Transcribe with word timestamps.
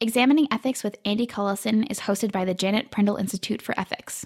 Examining 0.00 0.46
Ethics 0.52 0.84
with 0.84 0.96
Andy 1.04 1.26
Cullison 1.26 1.84
is 1.90 1.98
hosted 1.98 2.30
by 2.30 2.44
the 2.44 2.54
Janet 2.54 2.92
Prindle 2.92 3.16
Institute 3.16 3.60
for 3.60 3.74
Ethics. 3.76 4.24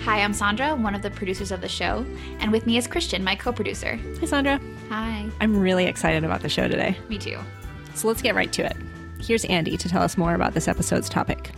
Hi, 0.00 0.22
I'm 0.22 0.32
Sandra, 0.32 0.74
one 0.74 0.94
of 0.94 1.02
the 1.02 1.10
producers 1.10 1.52
of 1.52 1.60
the 1.60 1.68
show, 1.68 2.06
and 2.38 2.50
with 2.50 2.64
me 2.66 2.78
is 2.78 2.86
Christian, 2.86 3.22
my 3.22 3.34
co 3.34 3.52
producer. 3.52 4.00
Hi, 4.20 4.24
Sandra. 4.24 4.58
Hi. 4.88 5.28
I'm 5.42 5.60
really 5.60 5.84
excited 5.84 6.24
about 6.24 6.40
the 6.40 6.48
show 6.48 6.68
today. 6.68 6.96
Me 7.10 7.18
too. 7.18 7.38
So 7.94 8.08
let's 8.08 8.22
get 8.22 8.34
right 8.34 8.50
to 8.54 8.64
it. 8.64 8.78
Here's 9.20 9.44
Andy 9.44 9.76
to 9.76 9.90
tell 9.90 10.00
us 10.00 10.16
more 10.16 10.34
about 10.34 10.54
this 10.54 10.68
episode's 10.68 11.10
topic. 11.10 11.50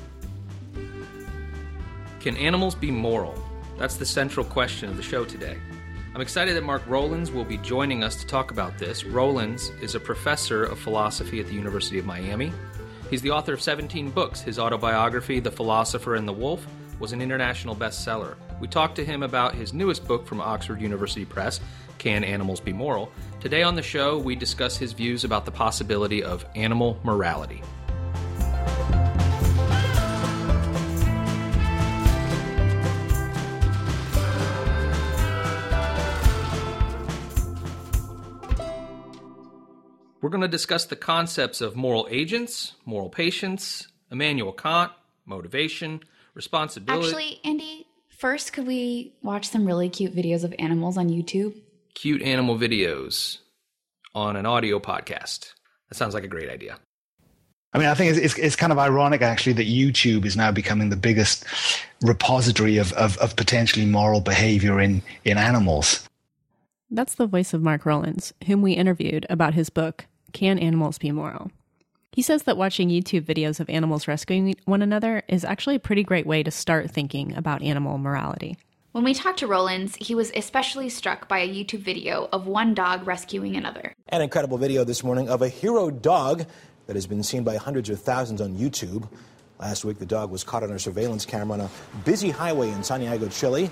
Can 2.18 2.36
animals 2.36 2.74
be 2.74 2.90
moral? 2.90 3.45
That's 3.78 3.96
the 3.96 4.06
central 4.06 4.46
question 4.46 4.88
of 4.88 4.96
the 4.96 5.02
show 5.02 5.24
today. 5.24 5.58
I'm 6.14 6.22
excited 6.22 6.56
that 6.56 6.64
Mark 6.64 6.82
Rowlands 6.86 7.30
will 7.30 7.44
be 7.44 7.58
joining 7.58 8.02
us 8.02 8.16
to 8.16 8.26
talk 8.26 8.50
about 8.50 8.78
this. 8.78 9.04
Rowlands 9.04 9.68
is 9.82 9.94
a 9.94 10.00
professor 10.00 10.64
of 10.64 10.78
philosophy 10.78 11.40
at 11.40 11.46
the 11.46 11.52
University 11.52 11.98
of 11.98 12.06
Miami. 12.06 12.52
He's 13.10 13.20
the 13.20 13.32
author 13.32 13.52
of 13.52 13.60
17 13.60 14.10
books. 14.10 14.40
His 14.40 14.58
autobiography, 14.58 15.40
The 15.40 15.50
Philosopher 15.50 16.14
and 16.14 16.26
the 16.26 16.32
Wolf, 16.32 16.66
was 16.98 17.12
an 17.12 17.20
international 17.20 17.76
bestseller. 17.76 18.36
We 18.60 18.66
talked 18.66 18.96
to 18.96 19.04
him 19.04 19.22
about 19.22 19.54
his 19.54 19.74
newest 19.74 20.08
book 20.08 20.26
from 20.26 20.40
Oxford 20.40 20.80
University 20.80 21.26
Press, 21.26 21.60
Can 21.98 22.24
Animals 22.24 22.60
Be 22.60 22.72
Moral? 22.72 23.12
Today 23.40 23.62
on 23.62 23.74
the 23.74 23.82
show, 23.82 24.16
we 24.16 24.34
discuss 24.34 24.78
his 24.78 24.94
views 24.94 25.22
about 25.22 25.44
the 25.44 25.52
possibility 25.52 26.24
of 26.24 26.46
animal 26.54 26.98
morality. 27.04 27.62
We're 40.20 40.30
going 40.30 40.42
to 40.42 40.48
discuss 40.48 40.86
the 40.86 40.96
concepts 40.96 41.60
of 41.60 41.76
moral 41.76 42.08
agents, 42.10 42.74
moral 42.84 43.08
patients, 43.08 43.88
Immanuel 44.10 44.52
Kant, 44.52 44.92
motivation, 45.24 46.00
responsibility. 46.34 47.06
Actually, 47.06 47.40
Andy, 47.44 47.86
first, 48.08 48.52
could 48.52 48.66
we 48.66 49.14
watch 49.22 49.48
some 49.48 49.66
really 49.66 49.88
cute 49.88 50.14
videos 50.14 50.44
of 50.44 50.54
animals 50.58 50.96
on 50.96 51.08
YouTube? 51.08 51.54
cute 51.96 52.22
animal 52.22 52.56
videos 52.56 53.38
on 54.14 54.36
an 54.36 54.46
audio 54.46 54.78
podcast. 54.78 55.52
That 55.88 55.96
sounds 55.96 56.14
like 56.14 56.24
a 56.24 56.28
great 56.28 56.50
idea. 56.50 56.78
I 57.72 57.78
mean, 57.78 57.88
I 57.88 57.94
think 57.94 58.10
it's, 58.10 58.18
it's, 58.18 58.38
it's, 58.38 58.56
kind 58.56 58.72
of 58.72 58.78
ironic, 58.78 59.22
actually, 59.22 59.54
that 59.54 59.66
YouTube 59.66 60.24
is 60.24 60.36
now 60.36 60.52
becoming 60.52 60.90
the 60.90 60.96
biggest 60.96 61.44
repository 62.02 62.76
of, 62.76 62.92
of, 62.92 63.18
of, 63.18 63.34
potentially 63.36 63.84
moral 63.84 64.20
behavior 64.20 64.80
in, 64.80 65.02
in 65.24 65.36
animals. 65.36 66.06
That's 66.90 67.16
the 67.16 67.26
voice 67.26 67.52
of 67.52 67.62
Mark 67.62 67.84
Rowlands, 67.84 68.32
whom 68.46 68.62
we 68.62 68.72
interviewed 68.72 69.26
about 69.28 69.54
his 69.54 69.70
book, 69.70 70.06
Can 70.32 70.56
Animals 70.56 70.98
Be 70.98 71.10
Moral? 71.10 71.50
He 72.12 72.22
says 72.22 72.44
that 72.44 72.56
watching 72.56 72.90
YouTube 72.90 73.22
videos 73.22 73.58
of 73.58 73.68
animals 73.68 74.06
rescuing 74.06 74.54
one 74.66 74.82
another 74.82 75.24
is 75.26 75.44
actually 75.44 75.74
a 75.74 75.80
pretty 75.80 76.04
great 76.04 76.26
way 76.26 76.44
to 76.44 76.50
start 76.52 76.90
thinking 76.90 77.34
about 77.36 77.60
animal 77.60 77.98
morality. 77.98 78.56
When 78.92 79.02
we 79.02 79.14
talked 79.14 79.40
to 79.40 79.48
Rowlands, 79.48 79.96
he 79.96 80.14
was 80.14 80.30
especially 80.36 80.88
struck 80.88 81.28
by 81.28 81.40
a 81.40 81.48
YouTube 81.48 81.80
video 81.80 82.28
of 82.32 82.46
one 82.46 82.72
dog 82.72 83.04
rescuing 83.04 83.56
another. 83.56 83.92
An 84.08 84.22
incredible 84.22 84.56
video 84.56 84.84
this 84.84 85.02
morning 85.02 85.28
of 85.28 85.42
a 85.42 85.48
hero 85.48 85.90
dog 85.90 86.46
that 86.86 86.94
has 86.94 87.06
been 87.08 87.24
seen 87.24 87.42
by 87.42 87.56
hundreds 87.56 87.90
of 87.90 88.00
thousands 88.00 88.40
on 88.40 88.56
YouTube. 88.56 89.08
Last 89.58 89.84
week, 89.84 89.98
the 89.98 90.06
dog 90.06 90.30
was 90.30 90.44
caught 90.44 90.62
on 90.62 90.70
a 90.70 90.78
surveillance 90.78 91.26
camera 91.26 91.58
on 91.58 91.60
a 91.62 91.70
busy 92.04 92.30
highway 92.30 92.70
in 92.70 92.84
Santiago, 92.84 93.28
Chile. 93.28 93.70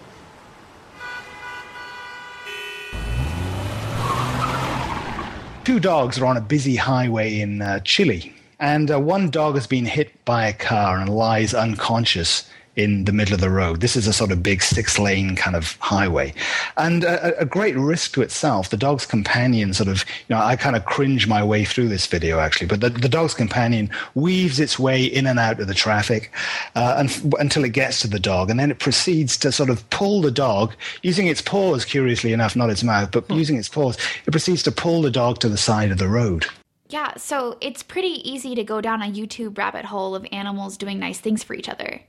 Two 5.65 5.81
dogs 5.81 6.19
are 6.19 6.27
on 6.27 6.37
a 6.37 6.43
busy 6.43 6.77
highway 6.77 7.41
in 7.41 7.63
uh, 7.63 7.81
Chile, 7.81 8.35
and 8.61 8.91
uh, 8.91 9.01
one 9.01 9.31
dog 9.31 9.55
has 9.55 9.67
been 9.67 9.87
hit 9.87 10.23
by 10.27 10.47
a 10.47 10.53
car 10.53 10.99
and 10.99 11.09
lies 11.09 11.55
unconscious 11.55 12.47
in 12.77 13.05
the 13.05 13.13
middle 13.13 13.35
of 13.35 13.41
the 13.41 13.51
road. 13.51 13.81
This 13.81 13.97
is 13.97 14.07
a 14.07 14.13
sort 14.13 14.33
of 14.33 14.43
big 14.43 14.63
six 14.63 14.99
lane 14.99 15.37
kind 15.37 15.57
of 15.57 15.77
highway 15.81 16.35
and 16.77 17.05
a, 17.05 17.41
a, 17.41 17.45
great 17.45 17.77
risk 17.77 18.15
to 18.15 18.23
itself. 18.23 18.71
The 18.71 18.77
dog's 18.77 19.07
companion 19.07 19.75
sort 19.75 19.89
of, 19.89 20.05
you 20.29 20.35
know, 20.35 20.43
I 20.43 20.57
kind 20.57 20.75
of 20.75 20.85
cringe 20.85 21.29
my 21.29 21.45
way 21.45 21.65
through 21.65 21.89
this 21.89 22.07
video 22.07 22.41
actually, 22.41 22.67
but 22.67 22.81
the, 22.81 22.91
the 22.91 23.09
dog's 23.09 23.35
companion 23.35 23.91
weaves 24.15 24.59
its 24.59 24.79
way 24.79 25.05
in 25.05 25.27
and 25.27 25.39
out 25.39 25.61
of 25.61 25.69
the 25.69 25.75
traffic 25.75 26.33
uh, 26.75 26.97
and, 26.99 27.35
until 27.39 27.65
it 27.65 27.71
gets 27.71 28.01
to 28.01 28.09
the 28.09 28.19
dog. 28.19 28.51
And 28.51 28.59
then 28.59 28.71
it 28.71 28.79
proceeds 28.79 29.37
to 29.39 29.53
sort 29.53 29.71
of 29.71 29.89
pull 29.91 30.21
the 30.21 30.31
dog 30.33 30.75
using 31.03 31.29
its 31.29 31.41
paws, 31.41 31.85
curiously 31.85 32.33
enough, 32.33 32.57
not 32.57 32.71
its 32.71 32.83
mouth, 32.83 33.11
but 33.13 33.25
hmm. 33.25 33.35
using 33.35 33.57
its 33.57 33.69
paws. 33.69 33.97
It 34.27 34.33
proceeds 34.33 34.63
to 34.65 34.73
pull 34.73 35.03
the 35.03 35.11
dog 35.11 35.39
to 35.41 35.49
the 35.49 35.59
side 35.59 35.91
of 35.91 35.99
the 35.99 36.09
road. 36.09 36.47
Yeah, 36.89 37.17
so 37.17 37.57
it's 37.61 37.83
pretty 37.83 38.29
easy 38.29 38.55
to 38.55 38.63
go 38.63 38.81
down 38.81 39.03
a 39.03 39.11
YouTube 39.11 39.57
rabbit 39.57 39.87
hole 39.87 40.15
of 40.15 40.27
animals 40.31 40.77
doing 40.77 40.99
nice 40.99 41.19
things 41.19 41.43
for 41.43 41.55
each 41.55 41.69
other. 41.69 42.03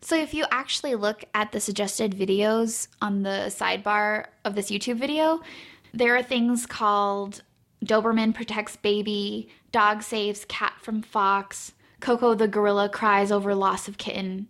So, 0.00 0.16
if 0.16 0.32
you 0.32 0.44
actually 0.50 0.94
look 0.94 1.24
at 1.34 1.52
the 1.52 1.60
suggested 1.60 2.12
videos 2.12 2.88
on 3.02 3.22
the 3.22 3.46
sidebar 3.48 4.26
of 4.44 4.54
this 4.54 4.70
YouTube 4.70 4.98
video, 4.98 5.40
there 5.92 6.16
are 6.16 6.22
things 6.22 6.66
called 6.66 7.42
Doberman 7.84 8.34
protects 8.34 8.76
baby, 8.76 9.48
dog 9.72 10.02
saves 10.02 10.44
cat 10.44 10.74
from 10.80 11.02
fox, 11.02 11.72
Coco 12.00 12.34
the 12.34 12.48
gorilla 12.48 12.88
cries 12.88 13.32
over 13.32 13.54
loss 13.54 13.88
of 13.88 13.98
kitten. 13.98 14.48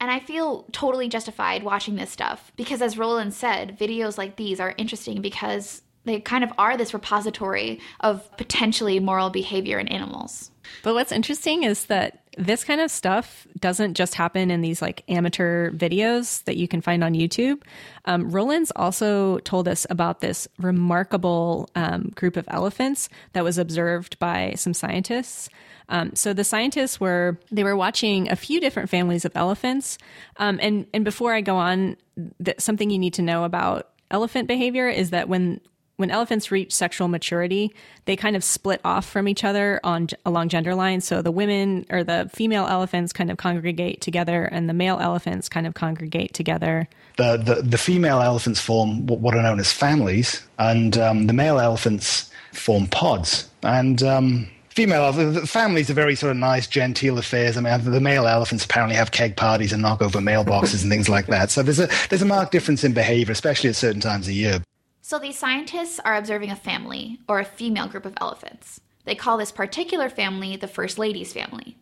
And 0.00 0.10
I 0.10 0.20
feel 0.20 0.66
totally 0.72 1.08
justified 1.08 1.62
watching 1.62 1.96
this 1.96 2.10
stuff 2.10 2.52
because, 2.56 2.82
as 2.82 2.98
Rowlands 2.98 3.36
said, 3.36 3.78
videos 3.78 4.18
like 4.18 4.36
these 4.36 4.60
are 4.60 4.74
interesting 4.76 5.22
because 5.22 5.82
they 6.04 6.20
kind 6.20 6.44
of 6.44 6.52
are 6.58 6.76
this 6.76 6.92
repository 6.92 7.80
of 8.00 8.30
potentially 8.36 9.00
moral 9.00 9.30
behavior 9.30 9.78
in 9.78 9.88
animals. 9.88 10.50
But 10.82 10.94
what's 10.94 11.12
interesting 11.12 11.62
is 11.62 11.86
that 11.86 12.23
this 12.36 12.64
kind 12.64 12.80
of 12.80 12.90
stuff 12.90 13.46
doesn't 13.58 13.94
just 13.94 14.14
happen 14.14 14.50
in 14.50 14.60
these 14.60 14.82
like 14.82 15.04
amateur 15.08 15.70
videos 15.70 16.42
that 16.44 16.56
you 16.56 16.68
can 16.68 16.80
find 16.80 17.04
on 17.04 17.12
YouTube. 17.12 17.62
Um, 18.04 18.30
Rowlands 18.30 18.72
also 18.74 19.38
told 19.38 19.68
us 19.68 19.86
about 19.90 20.20
this 20.20 20.48
remarkable 20.58 21.68
um, 21.74 22.12
group 22.14 22.36
of 22.36 22.44
elephants 22.48 23.08
that 23.32 23.44
was 23.44 23.58
observed 23.58 24.18
by 24.18 24.54
some 24.56 24.74
scientists. 24.74 25.48
Um, 25.88 26.14
so 26.14 26.32
the 26.32 26.44
scientists 26.44 26.98
were 26.98 27.38
they 27.50 27.64
were 27.64 27.76
watching 27.76 28.30
a 28.30 28.36
few 28.36 28.60
different 28.60 28.88
families 28.88 29.24
of 29.24 29.32
elephants, 29.34 29.98
um, 30.38 30.58
and 30.62 30.86
and 30.94 31.04
before 31.04 31.34
I 31.34 31.42
go 31.42 31.56
on, 31.56 31.96
th- 32.42 32.60
something 32.60 32.88
you 32.88 32.98
need 32.98 33.14
to 33.14 33.22
know 33.22 33.44
about 33.44 33.90
elephant 34.10 34.48
behavior 34.48 34.88
is 34.88 35.10
that 35.10 35.28
when 35.28 35.60
when 35.96 36.10
elephants 36.10 36.50
reach 36.50 36.74
sexual 36.74 37.08
maturity, 37.08 37.74
they 38.04 38.16
kind 38.16 38.34
of 38.34 38.42
split 38.42 38.80
off 38.84 39.08
from 39.08 39.28
each 39.28 39.44
other 39.44 39.80
on 39.84 40.08
along 40.26 40.48
gender 40.48 40.74
lines. 40.74 41.04
So 41.04 41.22
the 41.22 41.30
women 41.30 41.86
or 41.90 42.02
the 42.02 42.28
female 42.32 42.66
elephants 42.66 43.12
kind 43.12 43.30
of 43.30 43.36
congregate 43.36 44.00
together, 44.00 44.44
and 44.44 44.68
the 44.68 44.74
male 44.74 44.98
elephants 45.00 45.48
kind 45.48 45.66
of 45.66 45.74
congregate 45.74 46.34
together. 46.34 46.88
The 47.16 47.36
the, 47.36 47.62
the 47.62 47.78
female 47.78 48.20
elephants 48.20 48.60
form 48.60 49.06
what 49.06 49.34
are 49.34 49.42
known 49.42 49.60
as 49.60 49.72
families, 49.72 50.42
and 50.58 50.98
um, 50.98 51.26
the 51.26 51.32
male 51.32 51.60
elephants 51.60 52.30
form 52.52 52.86
pods. 52.88 53.48
And 53.62 54.02
um, 54.02 54.48
female 54.68 55.12
families 55.46 55.90
are 55.90 55.94
very 55.94 56.16
sort 56.16 56.32
of 56.32 56.36
nice, 56.36 56.66
genteel 56.66 57.18
affairs. 57.18 57.56
I 57.56 57.60
mean, 57.60 57.90
the 57.90 58.00
male 58.00 58.26
elephants 58.26 58.64
apparently 58.64 58.96
have 58.96 59.12
keg 59.12 59.36
parties 59.36 59.72
and 59.72 59.80
knock 59.80 60.02
over 60.02 60.18
mailboxes 60.18 60.82
and 60.82 60.90
things 60.90 61.08
like 61.08 61.28
that. 61.28 61.50
So 61.52 61.62
there's 61.62 61.78
a 61.78 61.88
there's 62.10 62.22
a 62.22 62.26
marked 62.26 62.50
difference 62.50 62.82
in 62.82 62.92
behavior, 62.92 63.32
especially 63.32 63.70
at 63.70 63.76
certain 63.76 64.00
times 64.00 64.26
of 64.26 64.34
year. 64.34 64.60
So 65.06 65.18
these 65.18 65.38
scientists 65.38 66.00
are 66.02 66.16
observing 66.16 66.50
a 66.50 66.56
family, 66.56 67.18
or 67.28 67.38
a 67.38 67.44
female 67.44 67.88
group 67.88 68.06
of 68.06 68.14
elephants. 68.22 68.80
They 69.04 69.14
call 69.14 69.36
this 69.36 69.52
particular 69.52 70.08
family 70.08 70.56
the 70.56 70.66
First 70.66 70.98
Lady's 70.98 71.30
family. 71.30 71.76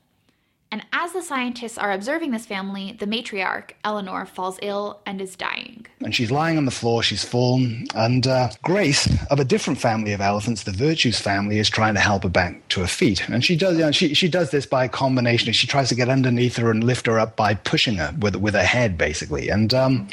And 0.72 0.82
as 0.94 1.12
the 1.12 1.20
scientists 1.20 1.76
are 1.76 1.92
observing 1.92 2.30
this 2.30 2.46
family, 2.46 2.96
the 2.98 3.04
matriarch, 3.04 3.72
Eleanor, 3.84 4.24
falls 4.24 4.58
ill 4.62 5.00
and 5.04 5.20
is 5.20 5.36
dying. 5.36 5.84
And 6.00 6.14
she's 6.14 6.30
lying 6.30 6.56
on 6.56 6.64
the 6.64 6.70
floor, 6.70 7.02
she's 7.02 7.22
fallen. 7.22 7.86
And 7.94 8.26
uh, 8.26 8.48
Grace, 8.62 9.06
of 9.30 9.38
a 9.38 9.44
different 9.44 9.78
family 9.78 10.14
of 10.14 10.22
elephants, 10.22 10.62
the 10.62 10.72
Virtues 10.72 11.20
family, 11.20 11.58
is 11.58 11.68
trying 11.68 11.92
to 11.92 12.00
help 12.00 12.22
her 12.22 12.30
back 12.30 12.66
to 12.70 12.80
her 12.80 12.86
feet. 12.86 13.28
And 13.28 13.44
she 13.44 13.54
does, 13.54 13.76
you 13.76 13.84
know, 13.84 13.92
she, 13.92 14.14
she 14.14 14.28
does 14.28 14.50
this 14.50 14.64
by 14.64 14.86
a 14.86 14.88
combination. 14.88 15.52
She 15.52 15.66
tries 15.66 15.90
to 15.90 15.94
get 15.94 16.08
underneath 16.08 16.56
her 16.56 16.70
and 16.70 16.82
lift 16.82 17.04
her 17.04 17.18
up 17.18 17.36
by 17.36 17.52
pushing 17.52 17.96
her 17.96 18.14
with, 18.18 18.36
with 18.36 18.54
her 18.54 18.64
head, 18.64 18.96
basically. 18.96 19.50
And, 19.50 19.74
um, 19.74 20.08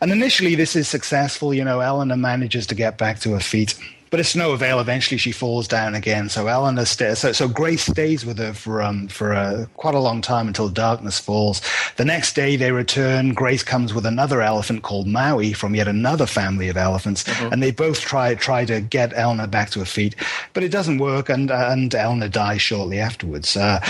and 0.00 0.10
initially, 0.10 0.54
this 0.54 0.76
is 0.76 0.88
successful. 0.88 1.52
You 1.52 1.62
know, 1.64 1.80
Eleanor 1.80 2.16
manages 2.16 2.66
to 2.68 2.74
get 2.74 2.96
back 2.96 3.18
to 3.20 3.34
her 3.34 3.40
feet 3.40 3.78
but 4.10 4.20
it's 4.20 4.36
no 4.36 4.52
avail. 4.52 4.80
Eventually, 4.80 5.18
she 5.18 5.32
falls 5.32 5.66
down 5.66 5.94
again. 5.94 6.28
So 6.28 6.46
Eleanor 6.46 6.84
stays. 6.84 7.20
So, 7.20 7.32
so 7.32 7.48
Grace 7.48 7.86
stays 7.86 8.26
with 8.26 8.38
her 8.38 8.52
for 8.52 8.82
um, 8.82 9.08
for 9.08 9.32
uh, 9.32 9.66
quite 9.74 9.94
a 9.94 10.00
long 10.00 10.20
time 10.20 10.48
until 10.48 10.68
darkness 10.68 11.18
falls. 11.18 11.62
The 11.96 12.04
next 12.04 12.34
day, 12.34 12.56
they 12.56 12.72
return. 12.72 13.32
Grace 13.32 13.62
comes 13.62 13.94
with 13.94 14.06
another 14.06 14.42
elephant 14.42 14.82
called 14.82 15.06
Maui 15.06 15.52
from 15.52 15.74
yet 15.74 15.88
another 15.88 16.26
family 16.26 16.68
of 16.68 16.76
elephants, 16.76 17.24
mm-hmm. 17.24 17.52
and 17.52 17.62
they 17.62 17.70
both 17.70 18.00
try 18.00 18.34
try 18.34 18.64
to 18.64 18.80
get 18.80 19.12
Eleanor 19.14 19.46
back 19.46 19.70
to 19.70 19.78
her 19.78 19.84
feet, 19.84 20.16
but 20.52 20.62
it 20.62 20.70
doesn't 20.70 20.98
work, 20.98 21.28
and 21.28 21.50
uh, 21.50 21.68
and 21.70 21.94
Eleanor 21.94 22.28
dies 22.28 22.60
shortly 22.60 22.98
afterwards. 22.98 23.56
Uh, 23.56 23.80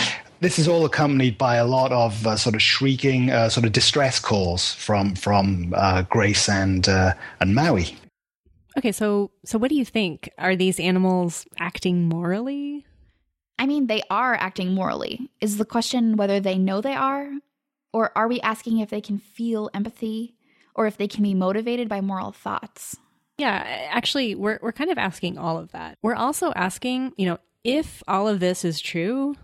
this 0.40 0.58
is 0.58 0.66
all 0.66 0.84
accompanied 0.86 1.36
by 1.36 1.56
a 1.56 1.66
lot 1.66 1.92
of 1.92 2.26
uh, 2.26 2.36
sort 2.36 2.54
of 2.54 2.62
shrieking, 2.62 3.30
uh, 3.30 3.48
sort 3.48 3.66
of 3.66 3.72
distress 3.72 4.18
calls 4.18 4.74
from 4.74 5.14
from 5.14 5.72
uh, 5.76 6.02
Grace 6.02 6.48
and 6.48 6.88
uh, 6.88 7.12
and 7.40 7.54
Maui. 7.54 7.96
Okay, 8.78 8.92
so 8.92 9.30
so 9.44 9.58
what 9.58 9.68
do 9.68 9.74
you 9.74 9.84
think? 9.84 10.30
Are 10.38 10.56
these 10.56 10.78
animals 10.78 11.46
acting 11.58 12.08
morally? 12.08 12.86
I 13.58 13.66
mean, 13.66 13.88
they 13.88 14.02
are 14.08 14.34
acting 14.34 14.72
morally. 14.72 15.30
Is 15.40 15.58
the 15.58 15.64
question 15.64 16.16
whether 16.16 16.40
they 16.40 16.56
know 16.56 16.80
they 16.80 16.94
are? 16.94 17.30
Or 17.92 18.16
are 18.16 18.28
we 18.28 18.40
asking 18.40 18.78
if 18.78 18.90
they 18.90 19.00
can 19.00 19.18
feel 19.18 19.68
empathy 19.74 20.34
or 20.74 20.86
if 20.86 20.96
they 20.96 21.08
can 21.08 21.22
be 21.22 21.34
motivated 21.34 21.88
by 21.88 22.00
moral 22.00 22.32
thoughts? 22.32 22.96
Yeah, 23.36 23.64
actually, 23.90 24.34
we're, 24.34 24.58
we're 24.62 24.72
kind 24.72 24.90
of 24.90 24.98
asking 24.98 25.38
all 25.38 25.58
of 25.58 25.72
that. 25.72 25.98
We're 26.02 26.14
also 26.14 26.52
asking, 26.54 27.12
you 27.16 27.26
know, 27.26 27.38
if 27.64 28.02
all 28.06 28.28
of 28.28 28.40
this 28.40 28.64
is 28.64 28.80
true, 28.80 29.34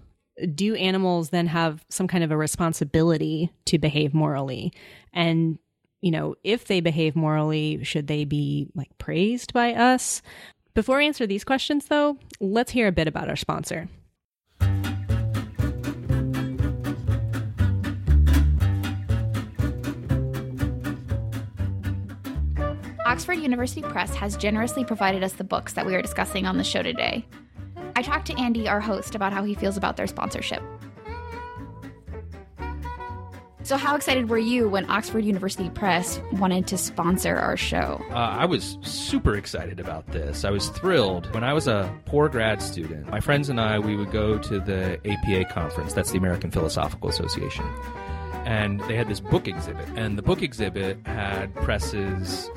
do 0.55 0.75
animals 0.75 1.31
then 1.31 1.46
have 1.46 1.84
some 1.88 2.06
kind 2.06 2.23
of 2.23 2.31
a 2.31 2.37
responsibility 2.37 3.52
to 3.67 3.78
behave 3.78 4.14
morally? 4.14 4.73
And, 5.12 5.58
you 6.06 6.12
know, 6.12 6.37
if 6.44 6.67
they 6.67 6.79
behave 6.79 7.17
morally, 7.17 7.82
should 7.82 8.06
they 8.06 8.25
be 8.25 8.69
like 8.76 8.97
praised 8.97 9.53
by 9.53 9.75
us? 9.75 10.23
Before 10.73 10.99
we 10.99 11.06
answer 11.08 11.26
these 11.26 11.43
questions, 11.43 11.87
though, 11.87 12.17
let's 12.38 12.70
hear 12.70 12.87
a 12.87 12.93
bit 12.93 13.08
about 13.08 13.29
our 13.29 13.35
sponsor. 13.35 13.88
Oxford 23.05 23.38
University 23.38 23.82
Press 23.82 24.14
has 24.14 24.37
generously 24.37 24.85
provided 24.85 25.25
us 25.25 25.32
the 25.32 25.43
books 25.43 25.73
that 25.73 25.87
we 25.87 25.97
are 25.97 26.02
discussing 26.02 26.47
on 26.47 26.56
the 26.56 26.62
show 26.62 26.85
today. 26.85 27.26
I 27.97 28.02
talked 28.02 28.29
to 28.29 28.38
Andy, 28.38 28.69
our 28.69 28.81
host, 28.81 29.17
about 29.17 29.32
how 29.32 29.43
he 29.43 29.56
feels 29.56 29.76
about 29.76 29.97
their 29.97 30.06
sponsorship. 30.06 30.62
So, 33.66 33.76
how 33.76 33.96
excited 33.96 34.28
were 34.28 34.38
you 34.38 34.68
when 34.68 34.88
Oxford 34.88 35.24
University 35.24 35.68
Press 35.70 36.20
wanted 36.34 36.68
to 36.68 36.78
sponsor 36.78 37.34
our 37.34 37.56
show? 37.56 38.00
Uh, 38.10 38.14
I 38.14 38.44
was 38.44 38.78
super 38.82 39.34
excited 39.34 39.80
about 39.80 40.06
this. 40.12 40.44
I 40.44 40.50
was 40.50 40.68
thrilled. 40.68 41.26
When 41.34 41.42
I 41.42 41.52
was 41.52 41.66
a 41.66 41.92
poor 42.04 42.28
grad 42.28 42.62
student, 42.62 43.10
my 43.10 43.18
friends 43.18 43.48
and 43.48 43.60
I, 43.60 43.80
we 43.80 43.96
would 43.96 44.12
go 44.12 44.38
to 44.38 44.60
the 44.60 45.00
APA 45.04 45.52
conference. 45.52 45.94
That's 45.94 46.12
the 46.12 46.18
American 46.18 46.52
Philosophical 46.52 47.08
Association. 47.08 47.64
And 48.44 48.78
they 48.82 48.94
had 48.94 49.08
this 49.08 49.18
book 49.18 49.48
exhibit. 49.48 49.88
And 49.96 50.16
the 50.16 50.22
book 50.22 50.42
exhibit 50.42 51.04
had 51.04 51.52
presses 51.56 52.48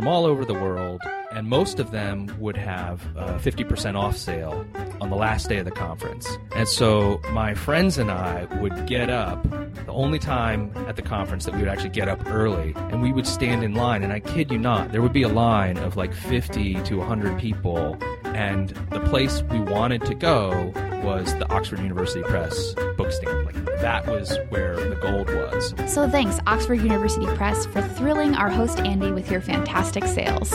from 0.00 0.08
all 0.08 0.24
over 0.24 0.46
the 0.46 0.54
world, 0.54 1.02
and 1.30 1.46
most 1.46 1.78
of 1.78 1.90
them 1.90 2.34
would 2.38 2.56
have 2.56 3.04
a 3.16 3.34
50% 3.34 3.96
off 3.96 4.16
sale 4.16 4.64
on 4.98 5.10
the 5.10 5.14
last 5.14 5.50
day 5.50 5.58
of 5.58 5.66
the 5.66 5.70
conference. 5.70 6.26
And 6.56 6.66
so 6.66 7.20
my 7.32 7.52
friends 7.52 7.98
and 7.98 8.10
I 8.10 8.46
would 8.62 8.86
get 8.86 9.10
up, 9.10 9.42
the 9.84 9.92
only 9.92 10.18
time 10.18 10.72
at 10.88 10.96
the 10.96 11.02
conference 11.02 11.44
that 11.44 11.52
we 11.52 11.60
would 11.60 11.68
actually 11.68 11.90
get 11.90 12.08
up 12.08 12.26
early, 12.30 12.72
and 12.76 13.02
we 13.02 13.12
would 13.12 13.26
stand 13.26 13.62
in 13.62 13.74
line. 13.74 14.02
And 14.02 14.10
I 14.10 14.20
kid 14.20 14.50
you 14.50 14.56
not, 14.56 14.90
there 14.90 15.02
would 15.02 15.12
be 15.12 15.22
a 15.22 15.28
line 15.28 15.76
of 15.76 15.98
like 15.98 16.14
50 16.14 16.82
to 16.82 16.96
100 16.96 17.38
people, 17.38 17.98
and 18.24 18.70
the 18.90 19.00
place 19.00 19.42
we 19.50 19.60
wanted 19.60 20.02
to 20.06 20.14
go 20.14 20.72
was 21.04 21.34
the 21.34 21.46
Oxford 21.52 21.80
University 21.80 22.22
Press 22.22 22.72
book 22.96 23.12
stand. 23.12 23.44
Like 23.44 23.69
that 23.80 24.06
was 24.06 24.38
where 24.50 24.76
the 24.76 24.96
gold 24.96 25.28
was. 25.28 25.74
So 25.92 26.08
thanks, 26.08 26.38
Oxford 26.46 26.80
University 26.80 27.26
Press, 27.36 27.66
for 27.66 27.82
thrilling 27.82 28.34
our 28.34 28.50
host 28.50 28.80
Andy 28.80 29.10
with 29.12 29.30
your 29.30 29.40
fantastic 29.40 30.04
sales. 30.04 30.50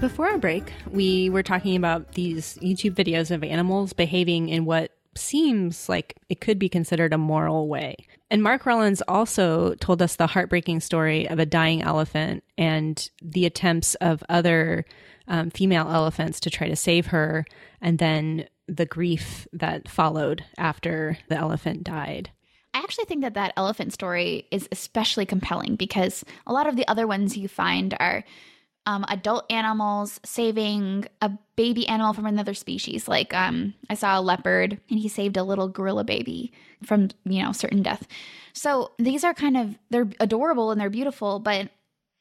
Before 0.00 0.28
our 0.28 0.38
break, 0.38 0.72
we 0.90 1.30
were 1.30 1.42
talking 1.42 1.76
about 1.76 2.12
these 2.12 2.58
YouTube 2.62 2.94
videos 2.94 3.30
of 3.30 3.42
animals 3.42 3.92
behaving 3.92 4.48
in 4.48 4.64
what 4.64 4.92
seems 5.16 5.88
like 5.88 6.16
it 6.28 6.40
could 6.40 6.58
be 6.58 6.68
considered 6.68 7.12
a 7.12 7.18
moral 7.18 7.68
way. 7.68 7.96
And 8.34 8.42
Mark 8.42 8.66
Rowlands 8.66 9.00
also 9.06 9.76
told 9.76 10.02
us 10.02 10.16
the 10.16 10.26
heartbreaking 10.26 10.80
story 10.80 11.28
of 11.28 11.38
a 11.38 11.46
dying 11.46 11.82
elephant 11.82 12.42
and 12.58 13.08
the 13.22 13.46
attempts 13.46 13.94
of 14.00 14.24
other 14.28 14.86
um, 15.28 15.50
female 15.50 15.86
elephants 15.88 16.40
to 16.40 16.50
try 16.50 16.66
to 16.66 16.74
save 16.74 17.06
her, 17.06 17.46
and 17.80 18.00
then 18.00 18.48
the 18.66 18.86
grief 18.86 19.46
that 19.52 19.88
followed 19.88 20.44
after 20.58 21.16
the 21.28 21.36
elephant 21.36 21.84
died. 21.84 22.32
I 22.74 22.78
actually 22.78 23.04
think 23.04 23.22
that 23.22 23.34
that 23.34 23.52
elephant 23.56 23.92
story 23.92 24.48
is 24.50 24.68
especially 24.72 25.26
compelling 25.26 25.76
because 25.76 26.24
a 26.44 26.52
lot 26.52 26.66
of 26.66 26.74
the 26.74 26.88
other 26.88 27.06
ones 27.06 27.36
you 27.36 27.46
find 27.46 27.96
are 28.00 28.24
um, 28.86 29.04
adult 29.08 29.50
animals 29.50 30.20
saving 30.24 31.06
a 31.22 31.30
baby 31.56 31.86
animal 31.88 32.12
from 32.12 32.26
another 32.26 32.54
species. 32.54 33.08
Like 33.08 33.32
um, 33.34 33.74
I 33.88 33.94
saw 33.94 34.18
a 34.18 34.22
leopard 34.22 34.80
and 34.90 34.98
he 34.98 35.08
saved 35.08 35.36
a 35.36 35.42
little 35.44 35.68
gorilla 35.68 36.04
baby 36.04 36.52
from 36.82 37.08
you 37.24 37.42
know 37.42 37.52
certain 37.52 37.82
death. 37.82 38.06
So 38.52 38.92
these 38.98 39.24
are 39.24 39.34
kind 39.34 39.56
of 39.56 39.78
they're 39.90 40.08
adorable 40.20 40.70
and 40.70 40.80
they're 40.80 40.90
beautiful, 40.90 41.38
but 41.38 41.70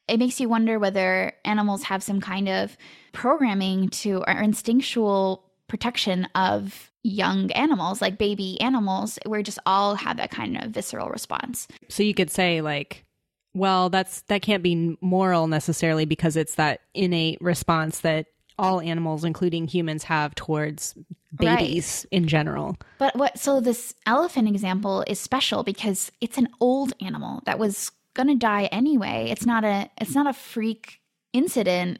it 0.07 0.19
makes 0.19 0.39
you 0.39 0.49
wonder 0.49 0.79
whether 0.79 1.33
animals 1.45 1.83
have 1.83 2.03
some 2.03 2.19
kind 2.19 2.49
of 2.49 2.77
programming 3.13 3.89
to 3.89 4.23
or 4.27 4.41
instinctual 4.41 5.43
protection 5.67 6.27
of 6.35 6.91
young 7.03 7.51
animals, 7.51 8.01
like 8.01 8.17
baby 8.17 8.59
animals, 8.61 9.19
where 9.25 9.41
just 9.41 9.59
all 9.65 9.95
have 9.95 10.17
that 10.17 10.31
kind 10.31 10.61
of 10.61 10.71
visceral 10.71 11.09
response. 11.09 11.67
So 11.89 12.03
you 12.03 12.13
could 12.13 12.31
say 12.31 12.61
like 12.61 13.05
well, 13.53 13.89
that's 13.89 14.21
that 14.23 14.41
can't 14.41 14.63
be 14.63 14.97
moral 15.01 15.47
necessarily 15.47 16.05
because 16.05 16.35
it's 16.35 16.55
that 16.55 16.81
innate 16.93 17.41
response 17.41 17.99
that 17.99 18.27
all 18.57 18.81
animals, 18.81 19.23
including 19.23 19.67
humans, 19.67 20.03
have 20.03 20.35
towards 20.35 20.95
babies 21.35 22.05
right. 22.05 22.17
in 22.17 22.27
general. 22.27 22.77
But 22.97 23.15
what? 23.15 23.39
So 23.39 23.59
this 23.59 23.95
elephant 24.05 24.47
example 24.47 25.03
is 25.07 25.19
special 25.19 25.63
because 25.63 26.11
it's 26.21 26.37
an 26.37 26.49
old 26.59 26.93
animal 27.01 27.41
that 27.45 27.59
was 27.59 27.91
going 28.13 28.27
to 28.27 28.35
die 28.35 28.65
anyway. 28.65 29.27
It's 29.29 29.45
not 29.45 29.63
a. 29.63 29.89
It's 29.99 30.15
not 30.15 30.27
a 30.27 30.33
freak 30.33 30.99
incident. 31.31 31.99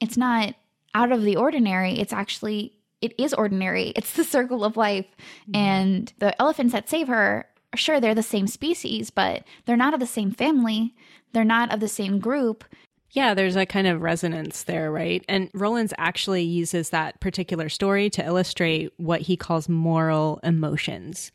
It's 0.00 0.16
not 0.16 0.54
out 0.94 1.12
of 1.12 1.22
the 1.22 1.36
ordinary. 1.36 1.98
It's 1.98 2.12
actually. 2.12 2.72
It 3.00 3.14
is 3.18 3.34
ordinary. 3.34 3.88
It's 3.96 4.14
the 4.14 4.24
circle 4.24 4.64
of 4.64 4.78
life, 4.78 5.04
mm-hmm. 5.42 5.56
and 5.56 6.12
the 6.20 6.40
elephants 6.40 6.72
that 6.72 6.88
save 6.88 7.08
her 7.08 7.46
sure 7.78 8.00
they're 8.00 8.14
the 8.14 8.22
same 8.22 8.46
species, 8.46 9.10
but 9.10 9.44
they're 9.64 9.76
not 9.76 9.94
of 9.94 10.00
the 10.00 10.06
same 10.06 10.30
family. 10.30 10.94
They're 11.32 11.44
not 11.44 11.72
of 11.72 11.80
the 11.80 11.88
same 11.88 12.18
group. 12.18 12.64
Yeah, 13.10 13.34
there's 13.34 13.54
a 13.54 13.64
kind 13.64 13.86
of 13.86 14.02
resonance 14.02 14.64
there, 14.64 14.90
right? 14.90 15.24
And 15.28 15.48
Rowlands 15.54 15.94
actually 15.98 16.42
uses 16.42 16.90
that 16.90 17.20
particular 17.20 17.68
story 17.68 18.10
to 18.10 18.24
illustrate 18.24 18.92
what 18.96 19.22
he 19.22 19.36
calls 19.36 19.68
moral 19.68 20.40
emotions. 20.42 21.30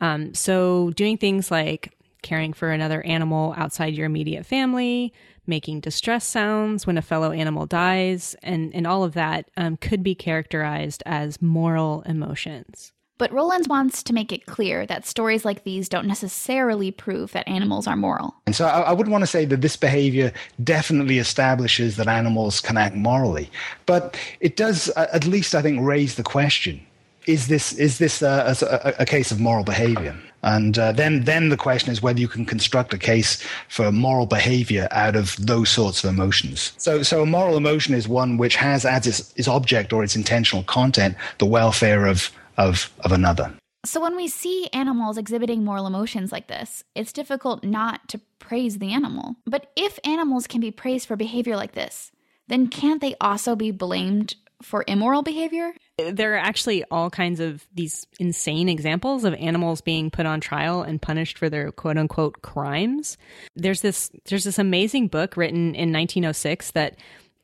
Um, 0.00 0.32
so, 0.34 0.90
doing 0.90 1.18
things 1.18 1.50
like 1.50 1.94
caring 2.22 2.52
for 2.52 2.70
another 2.70 3.02
animal 3.02 3.54
outside 3.56 3.94
your 3.94 4.06
immediate 4.06 4.46
family, 4.46 5.12
making 5.46 5.80
distress 5.80 6.24
sounds 6.24 6.86
when 6.86 6.98
a 6.98 7.02
fellow 7.02 7.32
animal 7.32 7.66
dies, 7.66 8.34
and, 8.42 8.74
and 8.74 8.86
all 8.86 9.04
of 9.04 9.14
that 9.14 9.50
um, 9.56 9.76
could 9.76 10.02
be 10.02 10.14
characterized 10.14 11.02
as 11.04 11.42
moral 11.42 12.02
emotions. 12.06 12.92
But 13.18 13.32
Rowlands 13.32 13.68
wants 13.68 14.02
to 14.04 14.12
make 14.12 14.32
it 14.32 14.46
clear 14.46 14.86
that 14.86 15.06
stories 15.06 15.44
like 15.44 15.64
these 15.64 15.88
don't 15.88 16.06
necessarily 16.06 16.90
prove 16.90 17.32
that 17.32 17.46
animals 17.48 17.86
are 17.86 17.96
moral. 17.96 18.34
And 18.46 18.54
so 18.54 18.66
I, 18.66 18.80
I 18.80 18.92
would 18.92 19.08
want 19.08 19.22
to 19.22 19.26
say 19.26 19.44
that 19.44 19.60
this 19.60 19.76
behavior 19.76 20.32
definitely 20.62 21.18
establishes 21.18 21.96
that 21.96 22.06
animals 22.06 22.60
can 22.60 22.76
act 22.76 22.94
morally. 22.94 23.50
But 23.86 24.16
it 24.40 24.56
does, 24.56 24.88
at 24.90 25.26
least 25.26 25.54
I 25.54 25.62
think, 25.62 25.80
raise 25.82 26.14
the 26.14 26.22
question 26.22 26.80
is 27.26 27.48
this, 27.48 27.74
is 27.74 27.98
this 27.98 28.22
a, 28.22 28.56
a, 28.62 29.02
a 29.02 29.04
case 29.04 29.30
of 29.30 29.38
moral 29.38 29.62
behavior? 29.62 30.18
And 30.42 30.78
uh, 30.78 30.92
then, 30.92 31.24
then 31.24 31.50
the 31.50 31.56
question 31.56 31.92
is 31.92 32.00
whether 32.00 32.20
you 32.20 32.28
can 32.28 32.46
construct 32.46 32.94
a 32.94 32.98
case 32.98 33.42
for 33.68 33.92
moral 33.92 34.24
behavior 34.24 34.88
out 34.92 35.14
of 35.14 35.36
those 35.36 35.68
sorts 35.68 36.02
of 36.02 36.10
emotions. 36.10 36.72
So, 36.78 37.02
so 37.02 37.22
a 37.22 37.26
moral 37.26 37.56
emotion 37.56 37.94
is 37.94 38.08
one 38.08 38.38
which 38.38 38.56
has 38.56 38.86
as 38.86 39.06
its, 39.06 39.34
its 39.36 39.48
object 39.48 39.92
or 39.92 40.02
its 40.02 40.16
intentional 40.16 40.62
content 40.62 41.16
the 41.38 41.46
welfare 41.46 42.06
of 42.06 42.30
of, 42.58 42.92
of 43.00 43.12
another. 43.12 43.54
So, 43.86 44.00
when 44.00 44.16
we 44.16 44.28
see 44.28 44.68
animals 44.72 45.16
exhibiting 45.16 45.64
moral 45.64 45.86
emotions 45.86 46.32
like 46.32 46.48
this, 46.48 46.84
it's 46.94 47.12
difficult 47.12 47.64
not 47.64 48.08
to 48.08 48.20
praise 48.38 48.78
the 48.78 48.92
animal. 48.92 49.36
But 49.46 49.70
if 49.76 49.98
animals 50.04 50.46
can 50.46 50.60
be 50.60 50.72
praised 50.72 51.06
for 51.06 51.16
behavior 51.16 51.56
like 51.56 51.72
this, 51.72 52.10
then 52.48 52.66
can't 52.66 53.00
they 53.00 53.14
also 53.20 53.54
be 53.54 53.70
blamed 53.70 54.34
for 54.62 54.84
immoral 54.88 55.22
behavior? 55.22 55.72
There 55.98 56.34
are 56.34 56.38
actually 56.38 56.84
all 56.90 57.10
kinds 57.10 57.40
of 57.40 57.66
these 57.72 58.06
insane 58.18 58.68
examples 58.68 59.24
of 59.24 59.34
animals 59.34 59.80
being 59.80 60.10
put 60.10 60.26
on 60.26 60.40
trial 60.40 60.82
and 60.82 61.00
punished 61.00 61.38
for 61.38 61.48
their 61.48 61.70
quote 61.70 61.98
unquote 61.98 62.42
crimes. 62.42 63.16
There's 63.54 63.80
this 63.80 64.10
there's 64.26 64.44
this 64.44 64.58
amazing 64.58 65.08
book 65.08 65.36
written 65.36 65.74
in 65.74 65.92
1906 65.92 66.72
that 66.72 66.96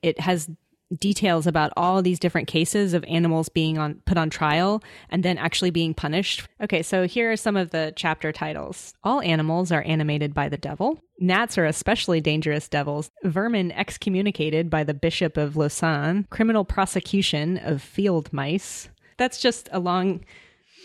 it 0.03 0.19
has 0.21 0.51
details 0.99 1.47
about 1.47 1.73
all 1.77 2.03
these 2.03 2.19
different 2.19 2.49
cases 2.49 2.95
of 2.95 3.05
animals 3.05 3.49
being 3.49 3.79
on 3.79 4.03
put 4.07 4.19
on 4.19 4.31
trial 4.31 4.83
and 5.11 5.23
then 5.23 5.39
actually 5.39 5.71
being 5.71 5.95
punished. 5.95 6.47
Okay, 6.61 6.83
so 6.83 7.07
here 7.07 7.33
are 7.33 7.37
some 7.37 7.57
of 7.57 7.71
the 7.71 7.93
chapter 7.97 8.33
titles. 8.33 8.95
All 9.03 9.21
animals 9.21 9.73
are 9.73 9.83
animated 9.83 10.35
by 10.35 10.49
the 10.49 10.57
devil. 10.57 10.99
Gnats 11.19 11.57
are 11.59 11.67
especially 11.67 12.21
dangerous 12.21 12.69
devils. 12.69 13.11
Vermin 13.23 13.73
excommunicated 13.73 14.69
by 14.69 14.85
the 14.85 14.95
Bishop 14.95 15.37
of 15.37 15.57
Lausanne. 15.57 16.27
Criminal 16.31 16.65
prosecution 16.65 17.59
of 17.59 17.81
field 17.83 18.33
mice. 18.33 18.89
That's 19.17 19.41
just 19.41 19.69
a 19.73 19.79
long 19.79 20.25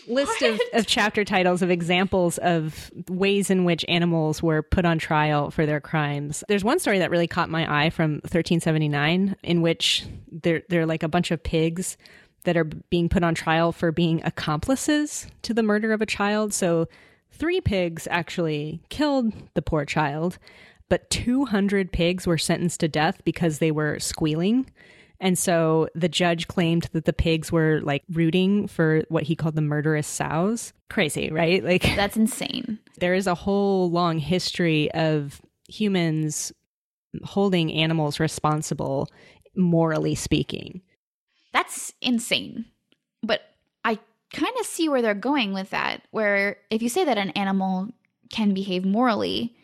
list 0.06 0.42
of, 0.42 0.60
of 0.72 0.86
chapter 0.86 1.24
titles 1.24 1.62
of 1.62 1.70
examples 1.70 2.38
of 2.38 2.90
ways 3.08 3.50
in 3.50 3.64
which 3.64 3.84
animals 3.88 4.42
were 4.42 4.62
put 4.62 4.84
on 4.84 4.98
trial 4.98 5.50
for 5.50 5.66
their 5.66 5.80
crimes. 5.80 6.44
There's 6.48 6.64
one 6.64 6.78
story 6.78 6.98
that 6.98 7.10
really 7.10 7.26
caught 7.26 7.50
my 7.50 7.84
eye 7.84 7.90
from 7.90 8.14
1379 8.14 9.36
in 9.42 9.62
which 9.62 10.06
they're, 10.30 10.62
they're 10.68 10.86
like 10.86 11.02
a 11.02 11.08
bunch 11.08 11.30
of 11.30 11.42
pigs 11.42 11.96
that 12.44 12.56
are 12.56 12.64
being 12.64 13.08
put 13.08 13.22
on 13.22 13.34
trial 13.34 13.72
for 13.72 13.92
being 13.92 14.22
accomplices 14.24 15.26
to 15.42 15.52
the 15.52 15.62
murder 15.62 15.92
of 15.92 16.00
a 16.00 16.06
child. 16.06 16.54
So 16.54 16.88
three 17.32 17.60
pigs 17.60 18.08
actually 18.10 18.80
killed 18.88 19.32
the 19.54 19.62
poor 19.62 19.84
child, 19.84 20.38
but 20.88 21.08
200 21.10 21.92
pigs 21.92 22.26
were 22.26 22.38
sentenced 22.38 22.80
to 22.80 22.88
death 22.88 23.20
because 23.24 23.58
they 23.58 23.70
were 23.70 23.98
squealing. 23.98 24.70
And 25.20 25.38
so 25.38 25.88
the 25.94 26.08
judge 26.08 26.48
claimed 26.48 26.88
that 26.92 27.04
the 27.04 27.12
pigs 27.12 27.52
were 27.52 27.80
like 27.82 28.02
rooting 28.10 28.66
for 28.66 29.02
what 29.08 29.24
he 29.24 29.36
called 29.36 29.54
the 29.54 29.60
murderous 29.60 30.06
sows. 30.06 30.72
Crazy, 30.88 31.30
right? 31.30 31.62
Like 31.62 31.82
That's 31.96 32.16
insane. 32.16 32.78
there 32.98 33.14
is 33.14 33.26
a 33.26 33.34
whole 33.34 33.90
long 33.90 34.18
history 34.18 34.90
of 34.92 35.40
humans 35.68 36.52
holding 37.24 37.72
animals 37.72 38.18
responsible, 38.18 39.08
morally 39.56 40.14
speaking. 40.14 40.80
That's 41.52 41.92
insane. 42.00 42.64
But 43.22 43.42
I 43.84 43.98
kind 44.32 44.54
of 44.58 44.64
see 44.66 44.88
where 44.88 45.02
they're 45.02 45.14
going 45.14 45.52
with 45.52 45.70
that. 45.70 46.02
Where 46.12 46.56
if 46.70 46.80
you 46.82 46.88
say 46.88 47.04
that 47.04 47.18
an 47.18 47.30
animal 47.30 47.88
can 48.30 48.54
behave 48.54 48.84
morally, 48.84 49.54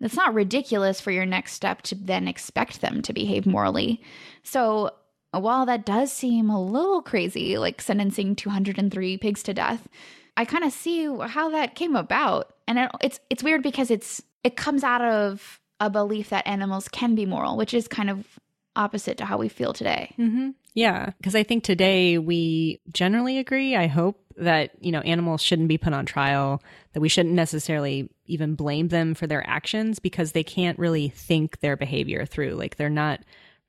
that's 0.00 0.16
not 0.16 0.34
ridiculous 0.34 1.00
for 1.00 1.10
your 1.10 1.26
next 1.26 1.52
step 1.52 1.82
to 1.82 1.94
then 1.94 2.28
expect 2.28 2.80
them 2.80 3.02
to 3.02 3.12
behave 3.12 3.46
morally. 3.46 4.02
So 4.42 4.90
while 5.32 5.66
that 5.66 5.86
does 5.86 6.12
seem 6.12 6.50
a 6.50 6.62
little 6.62 7.02
crazy, 7.02 7.58
like 7.58 7.80
sentencing 7.80 8.36
203 8.36 9.18
pigs 9.18 9.42
to 9.44 9.54
death, 9.54 9.88
I 10.36 10.44
kind 10.44 10.64
of 10.64 10.72
see 10.72 11.04
how 11.04 11.50
that 11.50 11.74
came 11.74 11.96
about. 11.96 12.52
And 12.68 12.78
it, 12.78 12.90
it's 13.00 13.20
it's 13.30 13.42
weird 13.42 13.62
because 13.62 13.90
it's 13.90 14.22
it 14.44 14.56
comes 14.56 14.84
out 14.84 15.02
of 15.02 15.60
a 15.80 15.90
belief 15.90 16.30
that 16.30 16.46
animals 16.46 16.88
can 16.88 17.14
be 17.14 17.26
moral, 17.26 17.56
which 17.56 17.74
is 17.74 17.88
kind 17.88 18.10
of 18.10 18.26
opposite 18.74 19.18
to 19.18 19.24
how 19.24 19.38
we 19.38 19.48
feel 19.48 19.72
today. 19.72 20.14
Mm-hmm. 20.18 20.50
Yeah, 20.74 21.10
because 21.18 21.34
I 21.34 21.42
think 21.42 21.64
today 21.64 22.18
we 22.18 22.80
generally 22.92 23.38
agree, 23.38 23.74
I 23.74 23.86
hope, 23.86 24.25
that, 24.36 24.70
you 24.80 24.92
know, 24.92 25.00
animals 25.00 25.42
shouldn't 25.42 25.68
be 25.68 25.78
put 25.78 25.92
on 25.92 26.06
trial, 26.06 26.62
that 26.92 27.00
we 27.00 27.08
shouldn't 27.08 27.34
necessarily 27.34 28.10
even 28.26 28.54
blame 28.54 28.88
them 28.88 29.14
for 29.14 29.26
their 29.26 29.48
actions 29.48 29.98
because 29.98 30.32
they 30.32 30.44
can't 30.44 30.78
really 30.78 31.08
think 31.08 31.60
their 31.60 31.76
behavior 31.76 32.26
through. 32.26 32.54
Like 32.54 32.76
they're 32.76 32.90
not 32.90 33.20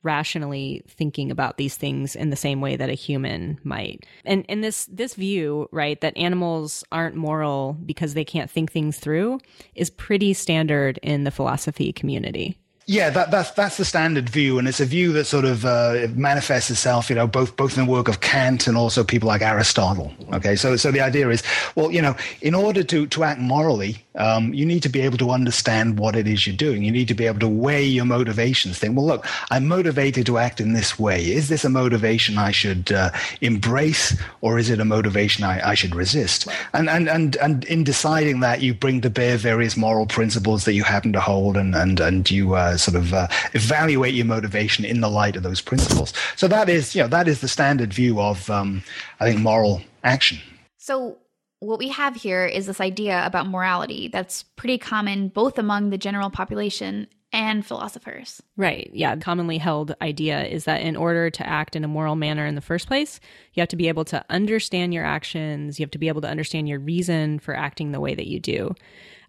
rationally 0.04 0.84
thinking 0.88 1.32
about 1.32 1.58
these 1.58 1.76
things 1.76 2.16
in 2.16 2.30
the 2.30 2.36
same 2.36 2.62
way 2.62 2.76
that 2.76 2.90
a 2.90 2.94
human 2.94 3.60
might. 3.64 4.06
And 4.26 4.46
and 4.48 4.64
this 4.64 4.86
this 4.86 5.16
view, 5.16 5.68
right, 5.72 6.00
that 6.02 6.16
animals 6.18 6.84
aren't 6.92 7.16
moral 7.16 7.74
because 7.86 8.14
they 8.14 8.26
can't 8.26 8.50
think 8.50 8.72
things 8.72 9.00
through 9.00 9.40
is 9.76 9.90
pretty 9.90 10.34
standard 10.34 11.00
in 11.02 11.24
the 11.24 11.32
philosophy 11.32 11.92
community. 11.92 12.58
Yeah, 12.90 13.10
that, 13.10 13.32
that's 13.32 13.52
that's 13.52 13.76
the 13.76 13.84
standard 13.84 14.30
view, 14.30 14.60
and 14.60 14.66
it's 14.66 14.80
a 14.80 14.86
view 14.86 15.12
that 15.12 15.26
sort 15.26 15.44
of 15.44 15.66
uh, 15.66 16.08
manifests 16.16 16.72
itself, 16.72 17.10
you 17.10 17.18
know, 17.18 17.28
both 17.28 17.58
both 17.58 17.78
in 17.78 17.86
the 17.86 17.92
work 17.92 18.08
of 18.08 18.22
Kant 18.22 18.66
and 18.66 18.78
also 18.78 19.04
people 19.04 19.28
like 19.28 19.42
Aristotle. 19.42 20.14
Okay, 20.32 20.56
so 20.56 20.78
so 20.78 20.90
the 20.90 21.02
idea 21.02 21.28
is, 21.28 21.44
well, 21.76 21.92
you 21.92 22.02
know, 22.02 22.16
in 22.42 22.56
order 22.56 22.84
to 22.84 23.06
to 23.08 23.26
act 23.26 23.42
morally, 23.42 23.98
um, 24.16 24.54
you 24.54 24.66
need 24.66 24.84
to 24.84 24.90
be 24.90 25.02
able 25.02 25.18
to 25.18 25.32
understand 25.32 26.00
what 26.00 26.16
it 26.16 26.30
is 26.30 26.48
you're 26.48 26.56
doing. 26.56 26.82
You 26.82 26.92
need 26.92 27.10
to 27.10 27.14
be 27.14 27.26
able 27.26 27.40
to 27.42 27.50
weigh 27.50 27.84
your 27.84 28.06
motivations. 28.06 28.80
Think, 28.80 28.96
well, 28.96 29.06
look, 29.06 29.26
I'm 29.52 29.68
motivated 29.68 30.26
to 30.28 30.38
act 30.38 30.62
in 30.62 30.72
this 30.72 30.98
way. 30.98 31.30
Is 31.30 31.50
this 31.50 31.66
a 31.66 31.70
motivation 31.70 32.38
I 32.38 32.52
should 32.52 32.94
uh, 32.94 33.10
embrace, 33.42 34.16
or 34.40 34.58
is 34.60 34.70
it 34.70 34.80
a 34.80 34.86
motivation 34.86 35.44
I, 35.44 35.72
I 35.72 35.76
should 35.76 35.94
resist? 35.94 36.48
And 36.72 36.90
and 36.90 37.10
and 37.10 37.36
and 37.36 37.66
in 37.66 37.84
deciding 37.84 38.40
that, 38.40 38.62
you 38.62 38.74
bring 38.74 39.02
to 39.02 39.10
bear 39.10 39.36
various 39.36 39.76
moral 39.76 40.06
principles 40.06 40.64
that 40.64 40.74
you 40.74 40.86
happen 40.86 41.12
to 41.12 41.20
hold, 41.20 41.58
and 41.58 41.76
and 41.76 42.00
and 42.00 42.32
you. 42.32 42.56
Uh, 42.56 42.76
sort 42.78 42.96
of 42.96 43.14
uh, 43.14 43.28
evaluate 43.54 44.14
your 44.14 44.26
motivation 44.26 44.86
in 44.86 45.02
the 45.02 45.10
light 45.10 45.36
of 45.36 45.44
those 45.44 45.62
principles. 45.62 46.14
So 46.36 46.48
that 46.48 46.70
is, 46.70 46.96
you 46.96 47.02
know, 47.02 47.08
that 47.10 47.28
is 47.28 47.42
the 47.42 47.48
standard 47.48 47.94
view 47.94 48.20
of, 48.22 48.50
um, 48.50 48.84
I 49.20 49.30
think, 49.30 49.40
moral 49.42 49.82
action. 50.04 50.40
So 50.78 51.18
what 51.60 51.80
we 51.80 51.90
have 51.90 52.16
here 52.16 52.46
is 52.46 52.68
this 52.68 52.80
idea 52.80 53.26
about 53.26 53.48
morality 53.48 54.10
that's 54.10 54.44
pretty 54.44 54.78
common 54.78 55.30
both 55.30 55.58
among 55.58 55.90
the 55.90 55.98
general 55.98 56.30
population 56.30 57.08
and 57.34 57.66
philosophers. 57.66 58.42
Right. 58.56 58.90
Yeah. 58.94 59.16
Commonly 59.18 59.58
held 59.58 59.96
idea 60.02 60.46
is 60.46 60.64
that 60.64 60.82
in 60.82 60.96
order 60.96 61.30
to 61.30 61.48
act 61.48 61.76
in 61.76 61.84
a 61.84 61.88
moral 61.88 62.16
manner 62.16 62.46
in 62.46 62.56
the 62.56 62.62
first 62.62 62.88
place, 62.88 63.20
you 63.54 63.62
have 63.62 63.70
to 63.70 63.76
be 63.76 63.90
able 63.90 64.06
to 64.06 64.24
understand 64.30 64.94
your 64.94 65.04
actions. 65.04 65.78
You 65.78 65.84
have 65.84 65.92
to 65.92 65.98
be 65.98 66.08
able 66.08 66.22
to 66.22 66.30
understand 66.30 66.70
your 66.70 66.80
reason 66.80 67.40
for 67.40 67.54
acting 67.56 67.92
the 67.92 68.00
way 68.00 68.16
that 68.16 68.28
you 68.28 68.40
do. 68.40 68.74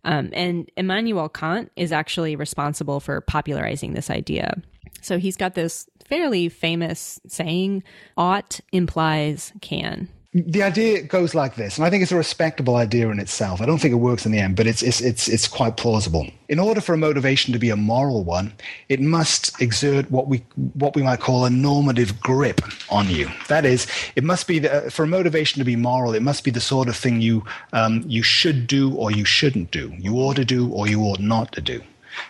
Um, 0.04 0.30
and 0.32 0.70
Immanuel 0.76 1.28
Kant 1.28 1.70
is 1.76 1.92
actually 1.92 2.36
responsible 2.36 3.00
for 3.00 3.20
popularizing 3.20 3.94
this 3.94 4.10
idea. 4.10 4.60
So 5.00 5.18
he's 5.18 5.36
got 5.36 5.54
this 5.54 5.88
fairly 6.04 6.48
famous 6.48 7.20
saying 7.26 7.82
ought 8.16 8.60
implies 8.72 9.52
can. 9.60 10.08
The 10.46 10.62
idea 10.62 11.02
goes 11.02 11.34
like 11.34 11.54
this, 11.56 11.78
and 11.78 11.86
I 11.86 11.90
think 11.90 12.02
it's 12.02 12.12
a 12.12 12.16
respectable 12.16 12.76
idea 12.76 13.08
in 13.08 13.18
itself. 13.18 13.60
I 13.60 13.66
don't 13.66 13.78
think 13.78 13.92
it 13.92 13.96
works 13.96 14.26
in 14.26 14.32
the 14.32 14.38
end, 14.38 14.56
but 14.56 14.66
it's, 14.66 14.82
it's, 14.82 15.00
it's, 15.00 15.26
it's 15.26 15.48
quite 15.48 15.76
plausible. 15.76 16.26
In 16.48 16.58
order 16.58 16.80
for 16.80 16.92
a 16.94 16.98
motivation 16.98 17.52
to 17.52 17.58
be 17.58 17.70
a 17.70 17.76
moral 17.76 18.24
one, 18.24 18.52
it 18.88 19.00
must 19.00 19.60
exert 19.60 20.10
what 20.10 20.28
we, 20.28 20.44
what 20.74 20.94
we 20.94 21.02
might 21.02 21.20
call 21.20 21.44
a 21.44 21.50
normative 21.50 22.20
grip 22.20 22.60
on 22.90 23.08
you. 23.08 23.28
That 23.48 23.64
is, 23.64 23.86
it 24.16 24.24
must 24.24 24.46
be, 24.46 24.58
the, 24.58 24.90
for 24.90 25.04
a 25.04 25.06
motivation 25.06 25.60
to 25.60 25.64
be 25.64 25.76
moral, 25.76 26.14
it 26.14 26.22
must 26.22 26.44
be 26.44 26.50
the 26.50 26.60
sort 26.60 26.88
of 26.88 26.96
thing 26.96 27.20
you, 27.20 27.44
um, 27.72 28.04
you 28.06 28.22
should 28.22 28.66
do 28.66 28.94
or 28.94 29.10
you 29.10 29.24
shouldn't 29.24 29.70
do, 29.70 29.94
you 29.98 30.16
ought 30.16 30.36
to 30.36 30.44
do 30.44 30.70
or 30.70 30.86
you 30.86 31.00
ought 31.02 31.20
not 31.20 31.52
to 31.52 31.60
do. 31.60 31.82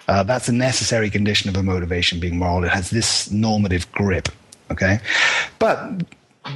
Uh, 0.06 0.22
that's 0.22 0.48
a 0.48 0.52
necessary 0.52 1.10
condition 1.10 1.48
of 1.48 1.56
a 1.56 1.62
motivation 1.62 2.20
being 2.20 2.38
moral. 2.38 2.64
It 2.64 2.70
has 2.70 2.90
this 2.90 3.30
normative 3.30 3.90
grip. 3.92 4.28
Okay, 4.70 5.00
but 5.58 6.02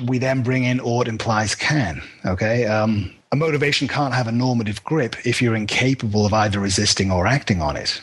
we 0.06 0.18
then 0.18 0.42
bring 0.42 0.64
in 0.64 0.80
ought 0.80 1.08
implies 1.08 1.54
can. 1.54 2.02
Okay, 2.24 2.66
um, 2.66 3.12
a 3.32 3.36
motivation 3.36 3.88
can't 3.88 4.14
have 4.14 4.28
a 4.28 4.32
normative 4.32 4.82
grip 4.84 5.16
if 5.24 5.40
you're 5.40 5.56
incapable 5.56 6.26
of 6.26 6.32
either 6.32 6.60
resisting 6.60 7.10
or 7.10 7.26
acting 7.26 7.62
on 7.62 7.76
it. 7.76 8.00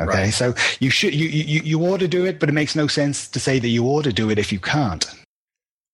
Okay, 0.00 0.24
right. 0.24 0.34
so 0.34 0.54
you 0.80 0.90
should 0.90 1.14
you, 1.14 1.28
you 1.28 1.60
you 1.62 1.80
ought 1.86 1.98
to 1.98 2.08
do 2.08 2.24
it, 2.24 2.40
but 2.40 2.48
it 2.48 2.52
makes 2.52 2.74
no 2.74 2.86
sense 2.86 3.28
to 3.28 3.38
say 3.38 3.58
that 3.58 3.68
you 3.68 3.84
ought 3.84 4.04
to 4.04 4.12
do 4.12 4.30
it 4.30 4.38
if 4.38 4.52
you 4.52 4.58
can't. 4.58 5.06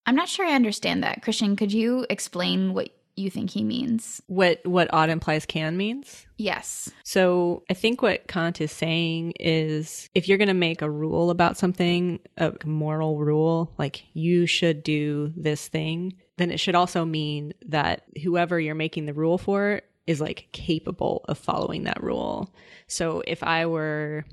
I'm 0.07 0.15
not 0.15 0.29
sure 0.29 0.47
I 0.47 0.55
understand 0.55 1.03
that, 1.03 1.23
Christian. 1.23 1.57
Could 1.57 1.73
you 1.73 2.07
explain 2.09 2.73
what 2.73 2.89
you 3.19 3.31
think 3.31 3.51
he 3.51 3.65
means? 3.65 4.23
What 4.27 4.65
what 4.65 4.93
ought 4.93 5.11
implies 5.11 5.47
can 5.47 5.77
means? 5.77 6.27
Yes. 6.37 6.91
So 7.05 7.65
I 7.69 7.75
think 7.75 8.01
what 8.01 8.29
Kant 8.29 8.61
is 8.61 8.73
saying 8.73 9.33
is 9.41 10.09
if 10.15 10.29
you're 10.29 10.39
going 10.39 10.49
to 10.49 10.55
make 10.55 10.83
a 10.83 10.91
rule 10.91 11.31
about 11.31 11.57
something, 11.57 12.21
a 12.37 12.53
moral 12.65 13.19
rule, 13.19 13.75
like 13.79 14.05
you 14.15 14.47
should 14.47 14.83
do 14.83 15.33
this 15.37 15.69
thing, 15.69 16.15
then 16.37 16.51
it 16.51 16.61
should 16.61 16.75
also 16.75 17.05
mean 17.05 17.53
that 17.67 18.05
whoever 18.23 18.59
you're 18.59 18.75
making 18.75 19.07
the 19.07 19.15
rule 19.15 19.39
for 19.39 19.83
is 20.07 20.21
like 20.21 20.49
capable 20.53 21.25
of 21.29 21.37
following 21.37 21.85
that 21.85 22.03
rule. 22.03 22.55
So 22.87 23.23
if 23.27 23.43
I 23.43 23.67
were 23.67 24.25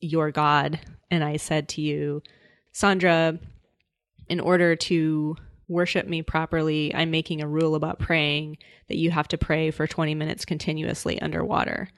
your 0.00 0.30
God 0.30 0.80
and 1.10 1.24
I 1.24 1.38
said 1.38 1.68
to 1.70 1.80
you, 1.80 2.22
Sandra, 2.72 3.38
in 4.28 4.40
order 4.40 4.76
to 4.76 5.36
worship 5.68 6.06
me 6.06 6.22
properly, 6.22 6.94
I'm 6.94 7.10
making 7.10 7.42
a 7.42 7.48
rule 7.48 7.74
about 7.74 7.98
praying 7.98 8.58
that 8.88 8.96
you 8.96 9.10
have 9.10 9.28
to 9.28 9.38
pray 9.38 9.70
for 9.70 9.86
20 9.86 10.14
minutes 10.14 10.44
continuously 10.44 11.20
underwater. 11.20 11.88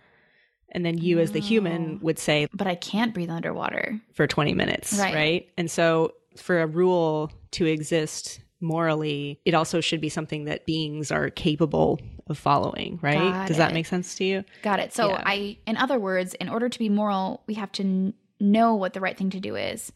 And 0.72 0.84
then 0.84 0.98
you, 0.98 1.18
as 1.18 1.32
the 1.32 1.40
human, 1.40 1.98
oh. 2.00 2.04
would 2.04 2.18
say, 2.18 2.46
But 2.52 2.66
I 2.66 2.76
can't 2.76 3.12
breathe 3.12 3.30
underwater. 3.30 4.00
For 4.12 4.26
20 4.26 4.54
minutes, 4.54 4.98
right. 4.98 5.14
right? 5.14 5.48
And 5.56 5.70
so, 5.70 6.12
for 6.36 6.62
a 6.62 6.66
rule 6.66 7.32
to 7.52 7.66
exist 7.66 8.40
morally, 8.60 9.40
it 9.44 9.54
also 9.54 9.80
should 9.80 10.00
be 10.00 10.08
something 10.08 10.44
that 10.44 10.66
beings 10.66 11.10
are 11.10 11.28
capable 11.30 11.98
of 12.28 12.38
following, 12.38 13.00
right? 13.02 13.18
Got 13.18 13.48
Does 13.48 13.56
it. 13.56 13.58
that 13.58 13.74
make 13.74 13.86
sense 13.86 14.14
to 14.16 14.24
you? 14.24 14.44
Got 14.62 14.78
it. 14.78 14.92
So, 14.92 15.08
yeah. 15.08 15.22
I, 15.26 15.58
in 15.66 15.76
other 15.76 15.98
words, 15.98 16.34
in 16.34 16.48
order 16.48 16.68
to 16.68 16.78
be 16.78 16.88
moral, 16.88 17.42
we 17.48 17.54
have 17.54 17.72
to 17.72 17.82
n- 17.82 18.14
know 18.38 18.76
what 18.76 18.92
the 18.92 19.00
right 19.00 19.16
thing 19.18 19.30
to 19.30 19.40
do 19.40 19.56
is 19.56 19.92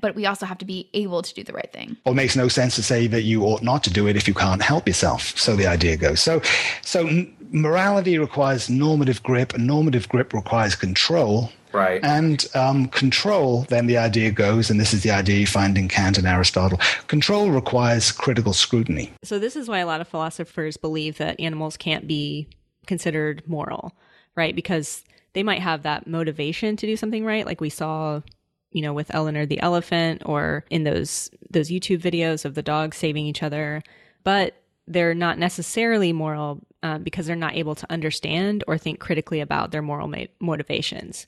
but 0.00 0.14
we 0.14 0.26
also 0.26 0.46
have 0.46 0.58
to 0.58 0.64
be 0.64 0.88
able 0.94 1.22
to 1.22 1.34
do 1.34 1.42
the 1.42 1.52
right 1.52 1.72
thing. 1.72 1.96
Well, 2.04 2.12
it 2.12 2.16
makes 2.16 2.36
no 2.36 2.48
sense 2.48 2.74
to 2.76 2.82
say 2.82 3.06
that 3.08 3.22
you 3.22 3.44
ought 3.44 3.62
not 3.62 3.82
to 3.84 3.90
do 3.90 4.06
it 4.06 4.16
if 4.16 4.28
you 4.28 4.34
can't 4.34 4.62
help 4.62 4.86
yourself. 4.86 5.36
So 5.38 5.56
the 5.56 5.66
idea 5.66 5.96
goes. 5.96 6.20
So, 6.20 6.42
so 6.82 7.26
morality 7.50 8.18
requires 8.18 8.68
normative 8.68 9.22
grip, 9.22 9.54
and 9.54 9.66
normative 9.66 10.08
grip 10.08 10.32
requires 10.32 10.74
control. 10.74 11.50
Right. 11.72 12.02
And 12.02 12.46
um, 12.54 12.88
control, 12.88 13.66
then 13.68 13.86
the 13.86 13.98
idea 13.98 14.30
goes, 14.30 14.70
and 14.70 14.80
this 14.80 14.94
is 14.94 15.02
the 15.02 15.10
idea 15.10 15.36
you 15.36 15.46
find 15.46 15.76
in 15.76 15.88
Kant 15.88 16.16
and 16.16 16.26
Aristotle 16.26 16.80
control 17.08 17.50
requires 17.50 18.10
critical 18.10 18.54
scrutiny. 18.54 19.12
So, 19.22 19.38
this 19.38 19.54
is 19.54 19.68
why 19.68 19.78
a 19.78 19.86
lot 19.86 20.00
of 20.00 20.08
philosophers 20.08 20.78
believe 20.78 21.18
that 21.18 21.38
animals 21.38 21.76
can't 21.76 22.06
be 22.06 22.48
considered 22.86 23.42
moral, 23.46 23.92
right? 24.34 24.56
Because 24.56 25.04
they 25.34 25.42
might 25.42 25.60
have 25.60 25.82
that 25.82 26.06
motivation 26.06 26.74
to 26.76 26.86
do 26.86 26.96
something 26.96 27.24
right, 27.24 27.44
like 27.44 27.60
we 27.60 27.68
saw 27.68 28.22
you 28.72 28.82
know 28.82 28.92
with 28.92 29.14
Eleanor 29.14 29.46
the 29.46 29.60
elephant 29.60 30.22
or 30.26 30.64
in 30.70 30.84
those 30.84 31.30
those 31.50 31.70
YouTube 31.70 32.00
videos 32.00 32.44
of 32.44 32.54
the 32.54 32.62
dogs 32.62 32.96
saving 32.96 33.26
each 33.26 33.42
other 33.42 33.82
but 34.24 34.54
they're 34.86 35.14
not 35.14 35.38
necessarily 35.38 36.12
moral 36.12 36.60
um, 36.82 37.02
because 37.02 37.26
they're 37.26 37.36
not 37.36 37.54
able 37.54 37.74
to 37.74 37.90
understand 37.92 38.64
or 38.66 38.78
think 38.78 38.98
critically 39.00 39.40
about 39.40 39.70
their 39.70 39.82
moral 39.82 40.08
ma- 40.08 40.24
motivations. 40.40 41.26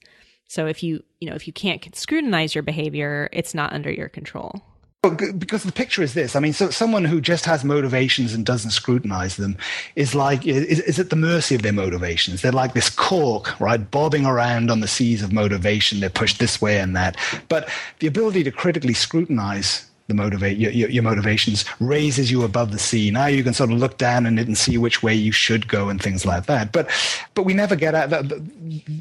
So 0.48 0.66
if 0.66 0.82
you 0.82 1.02
you 1.20 1.28
know 1.28 1.36
if 1.36 1.46
you 1.46 1.52
can't 1.52 1.94
scrutinize 1.94 2.54
your 2.54 2.62
behavior, 2.62 3.28
it's 3.32 3.54
not 3.54 3.72
under 3.72 3.90
your 3.90 4.08
control. 4.08 4.62
Because 5.02 5.62
the 5.62 5.72
picture 5.72 6.02
is 6.02 6.12
this. 6.12 6.36
I 6.36 6.40
mean, 6.40 6.52
so 6.52 6.68
someone 6.68 7.06
who 7.06 7.22
just 7.22 7.46
has 7.46 7.64
motivations 7.64 8.34
and 8.34 8.44
doesn't 8.44 8.72
scrutinize 8.72 9.36
them 9.36 9.56
is 9.96 10.14
like 10.14 10.46
is, 10.46 10.78
is 10.80 10.98
at 10.98 11.08
the 11.08 11.16
mercy 11.16 11.54
of 11.54 11.62
their 11.62 11.72
motivations. 11.72 12.42
They're 12.42 12.52
like 12.52 12.74
this 12.74 12.90
cork, 12.90 13.58
right, 13.58 13.90
bobbing 13.90 14.26
around 14.26 14.70
on 14.70 14.80
the 14.80 14.86
seas 14.86 15.22
of 15.22 15.32
motivation. 15.32 16.00
They're 16.00 16.10
pushed 16.10 16.38
this 16.38 16.60
way 16.60 16.80
and 16.80 16.94
that. 16.96 17.16
But 17.48 17.70
the 18.00 18.08
ability 18.08 18.44
to 18.44 18.50
critically 18.50 18.92
scrutinize 18.92 19.89
the 20.10 20.14
motivate 20.14 20.58
your, 20.58 20.72
your, 20.72 20.90
your, 20.90 21.02
motivations 21.02 21.64
raises 21.78 22.30
you 22.30 22.42
above 22.42 22.72
the 22.72 22.78
sea. 22.78 23.10
Now 23.10 23.26
you 23.26 23.42
can 23.42 23.54
sort 23.54 23.70
of 23.70 23.78
look 23.78 23.96
down 23.96 24.26
it 24.26 24.46
and 24.46 24.58
see 24.58 24.76
which 24.76 25.02
way 25.02 25.14
you 25.14 25.32
should 25.32 25.68
go 25.68 25.88
and 25.88 26.02
things 26.02 26.26
like 26.26 26.46
that. 26.46 26.72
But 26.72 26.90
but 27.34 27.44
we 27.44 27.54
never 27.54 27.76
get 27.76 27.94
out. 27.94 28.10
The, 28.10 28.42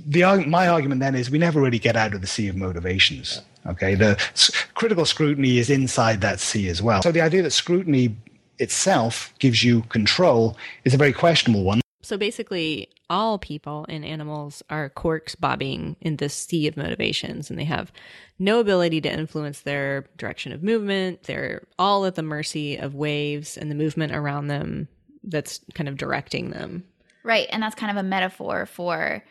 the, 0.07 0.45
my 0.47 0.67
argument 0.67 1.01
then 1.01 1.15
is 1.15 1.29
we 1.29 1.39
never 1.39 1.59
really 1.59 1.79
get 1.79 1.95
out 1.95 2.13
of 2.13 2.21
the 2.21 2.27
sea 2.27 2.47
of 2.47 2.55
motivations. 2.55 3.41
Okay, 3.65 3.95
the 3.95 4.17
critical 4.75 5.05
scrutiny 5.05 5.57
is 5.57 5.69
inside 5.69 6.21
that 6.21 6.39
sea 6.39 6.69
as 6.69 6.81
well. 6.81 7.01
So 7.01 7.11
the 7.11 7.21
idea 7.21 7.41
that 7.41 7.51
scrutiny 7.51 8.15
itself 8.59 9.33
gives 9.39 9.63
you 9.63 9.81
control 9.83 10.55
is 10.85 10.93
a 10.93 10.97
very 10.97 11.13
questionable 11.13 11.63
one. 11.63 11.81
So 12.09 12.17
basically, 12.17 12.89
all 13.07 13.37
people 13.37 13.85
and 13.87 14.03
animals 14.03 14.63
are 14.67 14.89
corks 14.89 15.35
bobbing 15.35 15.95
in 16.01 16.15
this 16.15 16.33
sea 16.33 16.65
of 16.65 16.75
motivations, 16.75 17.51
and 17.51 17.59
they 17.59 17.65
have 17.65 17.91
no 18.39 18.59
ability 18.59 18.99
to 19.01 19.13
influence 19.13 19.61
their 19.61 20.07
direction 20.17 20.51
of 20.51 20.63
movement. 20.63 21.25
They're 21.25 21.67
all 21.77 22.07
at 22.07 22.15
the 22.15 22.23
mercy 22.23 22.77
of 22.77 22.95
waves 22.95 23.57
and 23.57 23.69
the 23.69 23.75
movement 23.75 24.11
around 24.11 24.47
them 24.47 24.87
that's 25.23 25.59
kind 25.75 25.87
of 25.87 25.97
directing 25.97 26.49
them. 26.49 26.83
Right. 27.23 27.47
And 27.51 27.61
that's 27.61 27.75
kind 27.75 27.95
of 27.95 28.03
a 28.03 28.07
metaphor 28.07 28.65
for 28.65 29.23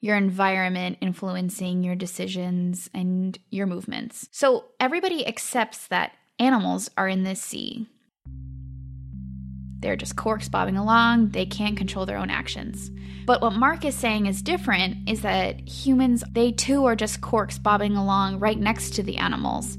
your 0.00 0.16
environment 0.16 0.98
influencing 1.00 1.84
your 1.84 1.94
decisions 1.94 2.90
and 2.92 3.38
your 3.50 3.68
movements. 3.68 4.28
So 4.32 4.64
everybody 4.80 5.24
accepts 5.24 5.86
that 5.86 6.16
animals 6.40 6.90
are 6.96 7.06
in 7.06 7.22
this 7.22 7.40
sea. 7.40 7.86
They're 9.84 9.96
just 9.96 10.16
corks 10.16 10.48
bobbing 10.48 10.78
along. 10.78 11.28
They 11.28 11.44
can't 11.44 11.76
control 11.76 12.06
their 12.06 12.16
own 12.16 12.30
actions. 12.30 12.90
But 13.26 13.42
what 13.42 13.52
Mark 13.52 13.84
is 13.84 13.94
saying 13.94 14.24
is 14.24 14.40
different 14.40 15.06
is 15.06 15.20
that 15.20 15.68
humans, 15.68 16.24
they 16.32 16.52
too 16.52 16.86
are 16.86 16.96
just 16.96 17.20
corks 17.20 17.58
bobbing 17.58 17.94
along 17.94 18.38
right 18.38 18.58
next 18.58 18.94
to 18.94 19.02
the 19.02 19.18
animals. 19.18 19.76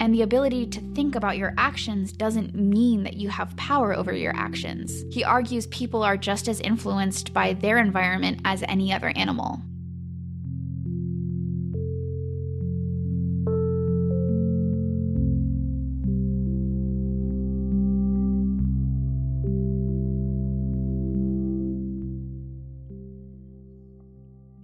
And 0.00 0.12
the 0.12 0.20
ability 0.20 0.66
to 0.66 0.80
think 0.94 1.14
about 1.14 1.38
your 1.38 1.54
actions 1.56 2.12
doesn't 2.12 2.54
mean 2.54 3.04
that 3.04 3.16
you 3.16 3.30
have 3.30 3.56
power 3.56 3.94
over 3.94 4.12
your 4.12 4.36
actions. 4.36 5.02
He 5.10 5.24
argues 5.24 5.66
people 5.68 6.02
are 6.02 6.18
just 6.18 6.46
as 6.46 6.60
influenced 6.60 7.32
by 7.32 7.54
their 7.54 7.78
environment 7.78 8.40
as 8.44 8.62
any 8.68 8.92
other 8.92 9.14
animal. 9.16 9.62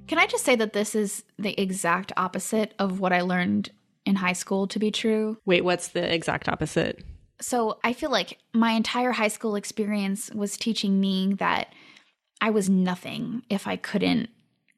Can 0.08 0.18
I 0.18 0.26
just 0.26 0.44
say 0.44 0.56
that 0.56 0.72
this 0.72 0.94
is 0.94 1.22
the 1.38 1.58
exact 1.60 2.12
opposite 2.16 2.74
of 2.78 2.98
what 2.98 3.12
I 3.12 3.20
learned 3.20 3.70
in 4.04 4.16
high 4.16 4.32
school 4.32 4.66
to 4.68 4.78
be 4.78 4.90
true? 4.90 5.36
Wait, 5.44 5.64
what's 5.64 5.88
the 5.88 6.12
exact 6.12 6.48
opposite? 6.48 7.04
So 7.40 7.78
I 7.84 7.92
feel 7.92 8.10
like 8.10 8.38
my 8.52 8.72
entire 8.72 9.12
high 9.12 9.28
school 9.28 9.54
experience 9.54 10.30
was 10.34 10.56
teaching 10.56 10.98
me 10.98 11.34
that 11.34 11.72
I 12.40 12.50
was 12.50 12.68
nothing 12.68 13.42
if 13.50 13.66
I 13.66 13.76
couldn't 13.76 14.30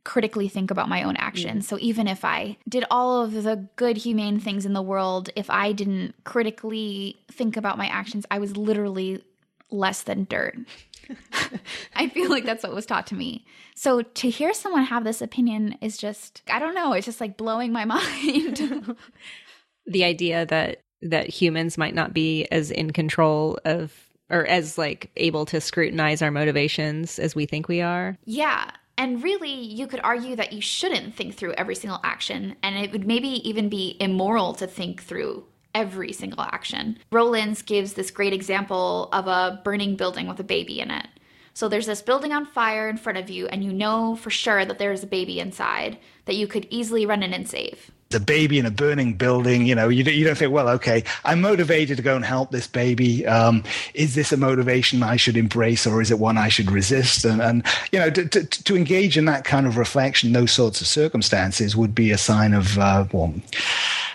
critically 0.03 0.49
think 0.49 0.71
about 0.71 0.89
my 0.89 1.03
own 1.03 1.17
actions. 1.17 1.65
Mm. 1.65 1.69
So 1.69 1.79
even 1.81 2.09
if 2.09 2.25
I 2.25 2.57
did 2.69 2.85
all 2.91 3.23
of 3.23 3.45
the 3.45 3.69
good, 3.77 3.99
humane 3.99 4.41
things 4.41 4.67
in 4.67 4.73
the 4.73 4.83
world, 4.83 5.31
if 5.37 5.49
I 5.51 5.73
didn't 5.73 6.15
critically 6.25 7.21
think 7.31 7.57
about 7.57 7.79
my 7.79 7.87
actions, 7.87 8.27
I 8.31 8.39
was 8.39 8.57
literally 8.57 9.23
less 9.71 10.03
than 10.03 10.25
dirt. 10.25 10.57
I 11.95 12.09
feel 12.09 12.31
like 12.31 12.45
that's 12.45 12.63
what 12.63 12.75
was 12.75 12.87
taught 12.87 13.07
to 13.09 13.15
me. 13.15 13.45
So 13.75 14.03
to 14.03 14.31
hear 14.31 14.55
someone 14.55 14.85
have 14.85 15.05
this 15.05 15.23
opinion 15.23 15.77
is 15.81 15.97
just 15.97 16.43
I 16.49 16.59
don't 16.59 16.75
know, 16.75 16.93
it's 16.93 17.07
just 17.07 17.21
like 17.21 17.37
blowing 17.37 17.73
my 17.73 17.85
mind. 17.87 18.97
the 19.87 20.05
idea 20.05 20.47
that 20.47 20.83
that 21.03 21.29
humans 21.29 21.79
might 21.79 21.95
not 21.95 22.13
be 22.13 22.47
as 22.47 22.71
in 22.71 22.93
control 22.93 23.59
of 23.65 23.93
or 24.29 24.47
as 24.47 24.79
like 24.79 25.11
able 25.17 25.45
to 25.47 25.61
scrutinize 25.61 26.23
our 26.23 26.31
motivations 26.31 27.19
as 27.19 27.35
we 27.35 27.47
think 27.47 27.69
we 27.69 27.81
are. 27.81 28.17
Yeah. 28.25 28.71
And 28.97 29.23
really, 29.23 29.51
you 29.51 29.87
could 29.87 30.01
argue 30.05 30.37
that 30.37 30.53
you 30.53 30.61
shouldn't 30.61 31.15
think 31.15 31.35
through 31.35 31.55
every 31.55 31.75
single 31.75 32.01
action, 32.05 32.55
and 32.63 32.77
it 32.77 32.93
would 32.93 33.07
maybe 33.07 33.49
even 33.49 33.71
be 33.71 33.97
immoral 33.99 34.53
to 34.55 34.67
think 34.67 35.03
through 35.03 35.47
every 35.75 36.13
single 36.13 36.43
action. 36.43 36.99
Rowlands 37.11 37.63
gives 37.63 37.95
this 37.95 38.11
great 38.11 38.33
example 38.33 39.09
of 39.13 39.27
a 39.27 39.61
burning 39.65 39.97
building 39.97 40.27
with 40.27 40.41
a 40.41 40.45
baby 40.45 40.81
in 40.81 40.91
it. 40.91 41.07
So 41.53 41.69
there's 41.69 41.87
this 41.87 42.03
building 42.03 42.33
on 42.33 42.47
fire 42.47 42.89
in 42.89 42.97
front 42.97 43.19
of 43.19 43.29
you, 43.29 43.47
and 43.49 43.65
you 43.65 43.73
know 43.73 44.17
for 44.17 44.31
sure 44.31 44.65
that 44.65 44.79
there's 44.79 45.03
a 45.03 45.09
baby 45.09 45.41
inside 45.41 45.99
that 46.25 46.37
you 46.37 46.47
could 46.47 46.67
easily 46.71 47.07
run 47.07 47.23
in 47.23 47.35
and 47.35 47.49
save. 47.49 47.91
The 48.11 48.19
baby 48.19 48.59
in 48.59 48.67
a 48.67 48.73
burning 48.73 49.15
building, 49.15 49.67
you 49.67 49.75
know, 49.77 49.89
you, 49.89 50.03
you 50.03 50.25
don't 50.25 50.37
think, 50.37 50.51
well, 50.51 50.69
okay, 50.71 51.05
I'm 51.25 51.41
motivated 51.41 51.97
to 51.97 52.03
go 52.03 52.17
and 52.17 52.25
help 52.25 52.51
this 52.51 52.67
baby. 52.67 53.25
Um, 53.25 53.63
is 53.95 54.17
this 54.17 54.33
a 54.33 54.37
motivation 54.37 55.05
I 55.05 55.15
should 55.15 55.37
embrace 55.37 55.87
or 55.87 56.03
is 56.03 56.11
it 56.11 56.19
one 56.19 56.37
I 56.37 56.49
should 56.49 56.73
resist? 56.73 57.25
And, 57.25 57.41
and 57.41 57.65
you 57.93 58.01
know, 58.01 58.11
to, 58.11 58.27
to, 58.27 58.45
to 58.45 58.77
engage 58.77 59.17
in 59.17 59.27
that 59.27 59.45
kind 59.45 59.65
of 59.65 59.77
reflection, 59.77 60.33
those 60.33 60.51
sorts 60.51 60.81
of 60.81 60.89
circumstances 60.89 61.77
would 61.77 61.95
be 61.95 62.11
a 62.11 62.19
sign 62.19 62.53
of, 62.53 62.77
uh, 62.81 63.05
well, 63.13 63.33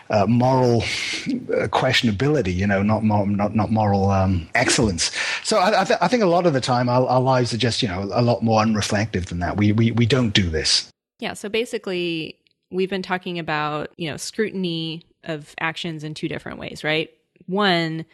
uh, 0.10 0.26
moral 0.28 0.82
uh, 0.82 1.68
questionability, 1.72 2.54
you 2.54 2.68
know, 2.68 2.84
not 2.84 3.04
not 3.04 3.56
not 3.56 3.72
moral 3.72 4.10
um, 4.12 4.48
excellence. 4.56 5.10
So 5.44 5.58
I, 5.58 5.82
I, 5.82 5.84
th- 5.84 6.00
I, 6.02 6.08
think 6.08 6.22
a 6.22 6.28
lot 6.28 6.46
of 6.46 6.54
the 6.54 6.62
time 6.62 6.90
our, 6.90 7.08
our, 7.08 7.22
lives 7.22 7.54
are 7.54 7.58
just 7.58 7.82
you 7.82 7.88
know 7.88 8.04
a 8.14 8.22
lot 8.22 8.44
more 8.44 8.62
unreflective 8.62 9.26
than 9.26 9.40
that. 9.40 9.58
We 9.58 9.72
we 9.72 9.92
we 9.92 10.06
don't 10.06 10.30
do 10.30 10.50
this. 10.50 10.90
Yeah. 11.20 11.34
So 11.34 11.50
basically, 11.50 12.38
we've 12.72 12.90
been 12.90 13.02
talking 13.02 13.40
about 13.40 13.92
you 13.98 14.10
know 14.10 14.18
scrutiny 14.18 15.04
of 15.24 15.56
actions 15.60 16.04
in 16.04 16.14
two 16.14 16.28
different 16.28 16.60
ways, 16.60 16.84
right? 16.84 17.10
One, 17.48 18.06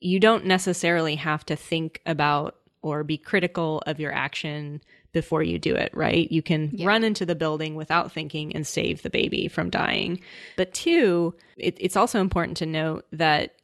you 0.00 0.20
don't 0.20 0.46
necessarily 0.46 1.16
have 1.16 1.44
to 1.46 1.56
think 1.56 2.00
about 2.06 2.56
or 2.82 3.02
be 3.02 3.16
critical 3.16 3.82
of 3.86 3.98
your 3.98 4.12
action 4.12 4.82
before 5.12 5.42
you 5.42 5.58
do 5.58 5.74
it, 5.74 5.90
right? 5.94 6.30
You 6.30 6.42
can 6.42 6.70
yeah. 6.74 6.86
run 6.86 7.04
into 7.04 7.24
the 7.24 7.34
building 7.34 7.76
without 7.76 8.12
thinking 8.12 8.54
and 8.54 8.66
save 8.66 9.02
the 9.02 9.10
baby 9.10 9.48
from 9.48 9.70
dying. 9.70 10.20
But 10.56 10.74
two, 10.74 11.34
it, 11.56 11.76
it's 11.80 11.96
also 11.96 12.20
important 12.20 12.58
to 12.58 12.66
note 12.66 13.06
that 13.12 13.54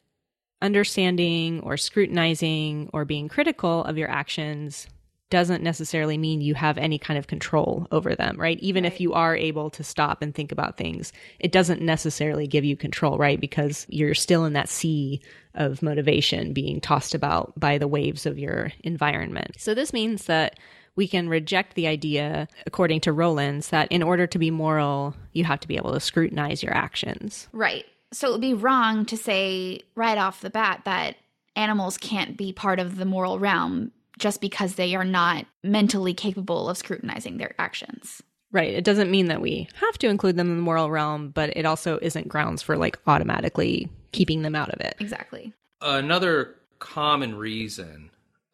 understanding 0.61 1.59
or 1.61 1.77
scrutinizing 1.77 2.89
or 2.93 3.05
being 3.05 3.27
critical 3.27 3.83
of 3.83 3.97
your 3.97 4.09
actions 4.09 4.87
doesn't 5.31 5.63
necessarily 5.63 6.17
mean 6.17 6.41
you 6.41 6.53
have 6.53 6.77
any 6.77 6.99
kind 6.99 7.17
of 7.17 7.25
control 7.25 7.87
over 7.91 8.13
them, 8.13 8.39
right? 8.39 8.59
Even 8.59 8.83
right. 8.83 8.93
if 8.93 9.01
you 9.01 9.13
are 9.13 9.35
able 9.35 9.71
to 9.71 9.83
stop 9.83 10.21
and 10.21 10.35
think 10.35 10.51
about 10.51 10.77
things, 10.77 11.11
it 11.39 11.51
doesn't 11.51 11.81
necessarily 11.81 12.45
give 12.45 12.63
you 12.63 12.77
control, 12.77 13.17
right? 13.17 13.41
Because 13.41 13.87
you're 13.89 14.13
still 14.13 14.45
in 14.45 14.53
that 14.53 14.69
sea 14.69 15.21
of 15.55 15.81
motivation 15.81 16.53
being 16.53 16.79
tossed 16.79 17.15
about 17.15 17.59
by 17.59 17.79
the 17.79 17.87
waves 17.87 18.27
of 18.27 18.37
your 18.37 18.71
environment. 18.81 19.55
So 19.57 19.73
this 19.73 19.91
means 19.91 20.25
that 20.25 20.59
we 20.95 21.07
can 21.07 21.29
reject 21.29 21.75
the 21.75 21.87
idea, 21.87 22.47
according 22.67 23.01
to 23.01 23.13
Rowlands, 23.13 23.69
that 23.69 23.91
in 23.91 24.03
order 24.03 24.27
to 24.27 24.37
be 24.37 24.51
moral, 24.51 25.15
you 25.31 25.45
have 25.45 25.61
to 25.61 25.67
be 25.67 25.77
able 25.77 25.93
to 25.93 25.99
scrutinize 25.99 26.61
your 26.61 26.73
actions. 26.73 27.47
Right. 27.53 27.85
So 28.11 28.27
it 28.27 28.31
would 28.33 28.41
be 28.41 28.53
wrong 28.53 29.05
to 29.05 29.15
say 29.15 29.81
right 29.95 30.17
off 30.17 30.41
the 30.41 30.49
bat 30.49 30.81
that 30.83 31.15
animals 31.55 31.97
can't 31.97 32.35
be 32.35 32.51
part 32.51 32.79
of 32.79 32.97
the 32.97 33.05
moral 33.05 33.39
realm 33.39 33.91
just 34.21 34.39
because 34.39 34.75
they 34.75 34.93
are 34.95 35.03
not 35.03 35.47
mentally 35.63 36.13
capable 36.13 36.69
of 36.69 36.77
scrutinizing 36.77 37.37
their 37.37 37.55
actions. 37.57 38.21
Right. 38.51 38.73
It 38.73 38.83
doesn't 38.83 39.09
mean 39.09 39.27
that 39.27 39.41
we 39.41 39.67
have 39.73 39.97
to 39.97 40.07
include 40.07 40.37
them 40.37 40.51
in 40.51 40.57
the 40.57 40.61
moral 40.61 40.91
realm, 40.91 41.29
but 41.29 41.57
it 41.57 41.65
also 41.65 41.97
isn't 42.01 42.27
grounds 42.27 42.61
for 42.61 42.77
like 42.77 42.99
automatically 43.07 43.89
keeping 44.11 44.43
them 44.43 44.55
out 44.55 44.69
of 44.69 44.79
it. 44.79 44.95
Exactly. 44.99 45.53
Another 45.81 46.55
common 46.77 47.35
reason 47.35 48.11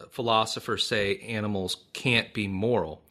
philosophers 0.09 0.87
say 0.87 1.17
animals 1.17 1.85
can't 1.91 2.33
be 2.33 2.47
moral 2.47 3.01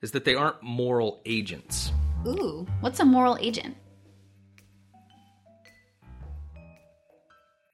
is 0.00 0.12
that 0.12 0.24
they 0.24 0.36
aren't 0.36 0.62
moral 0.62 1.20
agents. 1.26 1.90
Ooh, 2.28 2.64
what's 2.80 3.00
a 3.00 3.04
moral 3.04 3.36
agent? 3.40 3.76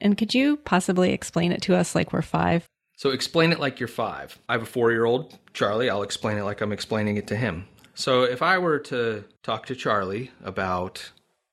And 0.00 0.16
could 0.16 0.32
you 0.32 0.56
possibly 0.56 1.12
explain 1.12 1.52
it 1.52 1.60
to 1.62 1.76
us 1.76 1.94
like 1.94 2.14
we're 2.14 2.22
five? 2.22 2.69
So 3.00 3.08
explain 3.08 3.50
it 3.50 3.58
like 3.58 3.80
you're 3.80 3.88
five. 3.88 4.38
I 4.46 4.52
have 4.52 4.60
a 4.60 4.66
four 4.66 4.90
year 4.90 5.06
old, 5.06 5.38
Charlie. 5.54 5.88
I'll 5.88 6.02
explain 6.02 6.36
it 6.36 6.42
like 6.42 6.60
I'm 6.60 6.70
explaining 6.70 7.16
it 7.16 7.28
to 7.28 7.34
him. 7.34 7.66
So 7.94 8.24
if 8.24 8.42
I 8.42 8.58
were 8.58 8.78
to 8.78 9.24
talk 9.42 9.64
to 9.66 9.74
Charlie 9.74 10.30
about 10.44 11.10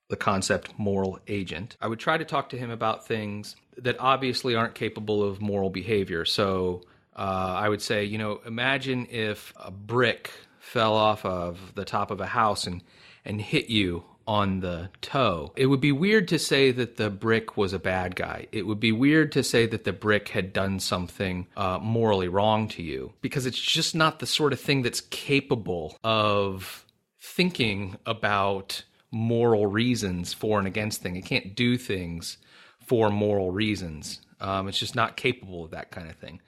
the 0.09 0.17
concept 0.17 0.77
moral 0.77 1.19
agent, 1.25 1.77
I 1.79 1.87
would 1.87 1.99
try 1.99 2.17
to 2.17 2.25
talk 2.25 2.49
to 2.49 2.57
him 2.57 2.69
about 2.69 3.07
things 3.07 3.55
that 3.77 3.95
obviously 3.97 4.55
aren't 4.55 4.75
capable 4.75 5.23
of 5.23 5.39
moral 5.39 5.69
behavior. 5.69 6.25
So 6.25 6.81
uh, 7.15 7.53
I 7.55 7.69
would 7.69 7.81
say, 7.81 8.03
you 8.03 8.17
know, 8.17 8.41
imagine 8.45 9.07
if 9.09 9.53
a 9.55 9.71
brick 9.71 10.31
fell 10.59 10.95
off 10.95 11.23
of 11.23 11.75
the 11.75 11.85
top 11.85 12.11
of 12.11 12.19
a 12.19 12.25
house 12.25 12.67
and, 12.67 12.83
and 13.23 13.39
hit 13.39 13.69
you 13.69 14.03
on 14.27 14.59
the 14.59 14.89
toe. 15.01 15.53
It 15.55 15.67
would 15.67 15.79
be 15.79 15.91
weird 15.91 16.27
to 16.27 16.39
say 16.39 16.71
that 16.71 16.97
the 16.97 17.09
brick 17.09 17.55
was 17.55 17.73
a 17.73 17.79
bad 17.79 18.15
guy. 18.15 18.47
It 18.51 18.67
would 18.67 18.79
be 18.79 18.91
weird 18.91 19.31
to 19.31 19.43
say 19.43 19.65
that 19.67 19.85
the 19.85 19.93
brick 19.93 20.29
had 20.29 20.51
done 20.51 20.79
something 20.79 21.47
uh, 21.55 21.79
morally 21.81 22.27
wrong 22.27 22.67
to 22.69 22.83
you 22.83 23.13
because 23.21 23.45
it's 23.45 23.59
just 23.59 23.95
not 23.95 24.19
the 24.19 24.27
sort 24.27 24.53
of 24.53 24.59
thing 24.59 24.81
that's 24.81 25.01
capable 25.01 25.97
of 26.03 26.85
thinking 27.19 27.97
about 28.05 28.83
moral 29.11 29.65
reasons 29.65 30.33
for 30.33 30.59
and 30.59 30.67
against 30.67 31.01
thing. 31.01 31.15
It 31.15 31.25
can't 31.25 31.55
do 31.55 31.77
things 31.77 32.37
for 32.85 33.09
moral 33.09 33.51
reasons. 33.51 34.21
Um, 34.39 34.67
it's 34.67 34.79
just 34.79 34.95
not 34.95 35.17
capable 35.17 35.65
of 35.65 35.71
that 35.71 35.91
kind 35.91 36.09
of 36.09 36.15
thing. 36.17 36.41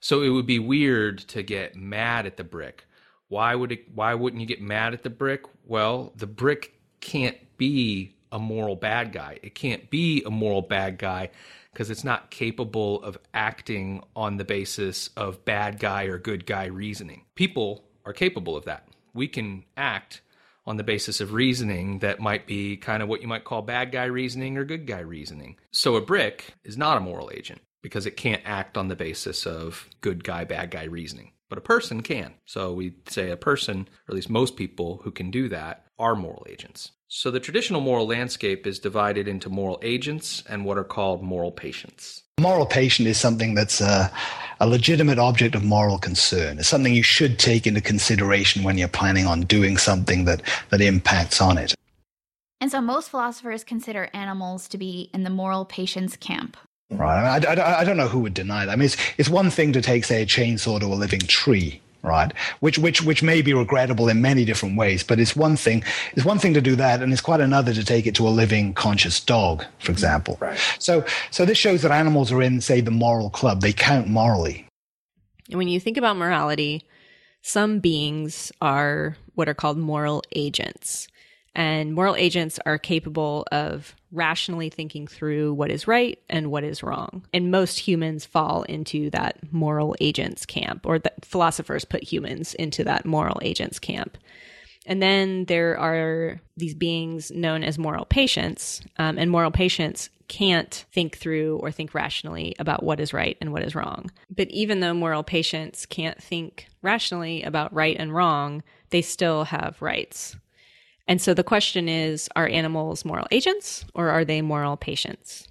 So 0.00 0.22
it 0.22 0.30
would 0.30 0.46
be 0.46 0.58
weird 0.58 1.18
to 1.28 1.42
get 1.42 1.76
mad 1.76 2.26
at 2.26 2.36
the 2.36 2.44
brick. 2.44 2.84
Why 3.28 3.54
would 3.54 3.72
it? 3.72 3.86
Why 3.92 4.14
wouldn't 4.14 4.40
you 4.40 4.46
get 4.46 4.60
mad 4.60 4.94
at 4.94 5.02
the 5.02 5.10
brick? 5.10 5.42
Well, 5.64 6.12
the 6.16 6.28
brick 6.28 6.75
can't 7.06 7.36
be 7.56 8.16
a 8.32 8.38
moral 8.40 8.74
bad 8.74 9.12
guy. 9.12 9.38
It 9.40 9.54
can't 9.54 9.88
be 9.90 10.24
a 10.24 10.30
moral 10.30 10.60
bad 10.60 10.98
guy 10.98 11.30
because 11.72 11.88
it's 11.88 12.02
not 12.02 12.32
capable 12.32 13.00
of 13.04 13.16
acting 13.32 14.02
on 14.16 14.38
the 14.38 14.44
basis 14.44 15.08
of 15.16 15.44
bad 15.44 15.78
guy 15.78 16.04
or 16.04 16.18
good 16.18 16.46
guy 16.46 16.64
reasoning. 16.64 17.22
People 17.36 17.84
are 18.04 18.12
capable 18.12 18.56
of 18.56 18.64
that. 18.64 18.88
We 19.14 19.28
can 19.28 19.64
act 19.76 20.20
on 20.66 20.78
the 20.78 20.82
basis 20.82 21.20
of 21.20 21.32
reasoning 21.32 22.00
that 22.00 22.18
might 22.18 22.44
be 22.44 22.76
kind 22.76 23.04
of 23.04 23.08
what 23.08 23.22
you 23.22 23.28
might 23.28 23.44
call 23.44 23.62
bad 23.62 23.92
guy 23.92 24.06
reasoning 24.06 24.58
or 24.58 24.64
good 24.64 24.84
guy 24.84 24.98
reasoning. 24.98 25.56
So 25.70 25.94
a 25.94 26.00
brick 26.00 26.54
is 26.64 26.76
not 26.76 26.96
a 26.96 27.00
moral 27.00 27.30
agent 27.32 27.60
because 27.82 28.04
it 28.04 28.16
can't 28.16 28.42
act 28.44 28.76
on 28.76 28.88
the 28.88 28.96
basis 28.96 29.46
of 29.46 29.88
good 30.00 30.24
guy, 30.24 30.42
bad 30.42 30.72
guy 30.72 30.84
reasoning. 30.84 31.30
But 31.48 31.58
a 31.58 31.62
person 31.62 32.02
can. 32.02 32.34
So 32.46 32.72
we 32.72 32.96
say 33.08 33.30
a 33.30 33.36
person, 33.36 33.82
or 34.08 34.12
at 34.12 34.14
least 34.16 34.28
most 34.28 34.56
people 34.56 35.02
who 35.04 35.12
can 35.12 35.30
do 35.30 35.48
that, 35.50 35.84
are 35.98 36.16
moral 36.16 36.44
agents. 36.48 36.90
So 37.08 37.30
the 37.30 37.38
traditional 37.38 37.80
moral 37.80 38.08
landscape 38.08 38.66
is 38.66 38.80
divided 38.80 39.28
into 39.28 39.48
moral 39.48 39.78
agents 39.82 40.42
and 40.48 40.64
what 40.64 40.76
are 40.76 40.84
called 40.84 41.22
moral 41.22 41.52
patients. 41.52 42.24
Moral 42.40 42.66
patient 42.66 43.06
is 43.06 43.16
something 43.16 43.54
that's 43.54 43.80
a, 43.80 44.10
a, 44.58 44.66
legitimate 44.66 45.18
object 45.18 45.54
of 45.54 45.62
moral 45.62 45.98
concern. 45.98 46.58
It's 46.58 46.66
something 46.66 46.92
you 46.92 47.04
should 47.04 47.38
take 47.38 47.64
into 47.64 47.80
consideration 47.80 48.64
when 48.64 48.76
you're 48.76 48.88
planning 48.88 49.24
on 49.24 49.42
doing 49.42 49.76
something 49.76 50.24
that, 50.24 50.42
that 50.70 50.80
impacts 50.80 51.40
on 51.40 51.58
it. 51.58 51.74
And 52.60 52.72
so 52.72 52.80
most 52.80 53.10
philosophers 53.10 53.62
consider 53.62 54.10
animals 54.12 54.66
to 54.68 54.76
be 54.76 55.08
in 55.14 55.22
the 55.22 55.30
moral 55.30 55.64
patients 55.64 56.16
camp. 56.16 56.56
Right. 56.90 57.44
I, 57.44 57.54
I, 57.54 57.80
I 57.80 57.84
don't 57.84 57.96
know 57.96 58.08
who 58.08 58.18
would 58.20 58.34
deny 58.34 58.66
that. 58.66 58.72
I 58.72 58.76
mean, 58.76 58.86
it's, 58.86 58.96
it's 59.16 59.28
one 59.28 59.50
thing 59.50 59.72
to 59.74 59.80
take, 59.80 60.04
say, 60.04 60.22
a 60.22 60.26
chainsaw 60.26 60.80
to 60.80 60.86
a 60.86 60.94
living 60.94 61.20
tree 61.20 61.80
right? 62.06 62.32
Which 62.60 62.78
which 62.78 63.02
which 63.02 63.22
may 63.22 63.42
be 63.42 63.52
regrettable 63.52 64.08
in 64.08 64.22
many 64.22 64.44
different 64.44 64.76
ways, 64.76 65.02
but 65.02 65.18
it's 65.18 65.36
one 65.36 65.56
thing 65.56 65.84
it's 66.14 66.24
one 66.24 66.38
thing 66.38 66.54
to 66.54 66.60
do 66.60 66.76
that, 66.76 67.02
and 67.02 67.12
it's 67.12 67.20
quite 67.20 67.40
another 67.40 67.74
to 67.74 67.84
take 67.84 68.06
it 68.06 68.14
to 68.16 68.26
a 68.26 68.30
living 68.30 68.72
conscious 68.74 69.20
dog, 69.20 69.64
for 69.78 69.92
example. 69.92 70.38
Right. 70.40 70.58
So 70.78 71.04
so 71.30 71.44
this 71.44 71.58
shows 71.58 71.82
that 71.82 71.90
animals 71.90 72.32
are 72.32 72.42
in, 72.42 72.60
say, 72.60 72.80
the 72.80 72.90
moral 72.90 73.30
club. 73.30 73.60
They 73.60 73.72
count 73.72 74.08
morally. 74.08 74.66
And 75.48 75.58
when 75.58 75.68
you 75.68 75.78
think 75.78 75.96
about 75.96 76.16
morality, 76.16 76.84
some 77.42 77.78
beings 77.78 78.50
are 78.60 79.16
what 79.34 79.48
are 79.48 79.54
called 79.54 79.78
moral 79.78 80.22
agents. 80.34 81.08
And 81.56 81.94
moral 81.94 82.14
agents 82.16 82.58
are 82.66 82.76
capable 82.76 83.46
of 83.50 83.96
rationally 84.12 84.68
thinking 84.68 85.06
through 85.06 85.54
what 85.54 85.70
is 85.70 85.88
right 85.88 86.18
and 86.28 86.50
what 86.50 86.64
is 86.64 86.82
wrong. 86.82 87.24
And 87.32 87.50
most 87.50 87.78
humans 87.78 88.26
fall 88.26 88.64
into 88.64 89.08
that 89.10 89.38
moral 89.50 89.96
agents 89.98 90.44
camp, 90.44 90.84
or 90.84 90.98
the 90.98 91.12
philosophers 91.22 91.86
put 91.86 92.02
humans 92.02 92.52
into 92.52 92.84
that 92.84 93.06
moral 93.06 93.40
agents 93.40 93.78
camp. 93.78 94.18
And 94.84 95.02
then 95.02 95.46
there 95.46 95.78
are 95.78 96.42
these 96.58 96.74
beings 96.74 97.30
known 97.30 97.64
as 97.64 97.78
moral 97.78 98.04
patients, 98.04 98.82
um, 98.98 99.16
and 99.16 99.30
moral 99.30 99.50
patients 99.50 100.10
can't 100.28 100.84
think 100.92 101.16
through 101.16 101.56
or 101.62 101.70
think 101.70 101.94
rationally 101.94 102.54
about 102.58 102.82
what 102.82 103.00
is 103.00 103.14
right 103.14 103.38
and 103.40 103.50
what 103.50 103.62
is 103.62 103.74
wrong. 103.74 104.10
But 104.28 104.50
even 104.50 104.80
though 104.80 104.92
moral 104.92 105.22
patients 105.22 105.86
can't 105.86 106.22
think 106.22 106.68
rationally 106.82 107.42
about 107.44 107.72
right 107.72 107.96
and 107.98 108.14
wrong, 108.14 108.62
they 108.90 109.00
still 109.00 109.44
have 109.44 109.80
rights. 109.80 110.36
And 111.08 111.20
so 111.20 111.34
the 111.34 111.44
question 111.44 111.88
is 111.88 112.28
are 112.36 112.48
animals 112.48 113.04
moral 113.04 113.26
agents 113.30 113.84
or 113.94 114.10
are 114.10 114.24
they 114.24 114.42
moral 114.42 114.76
patients? 114.76 115.48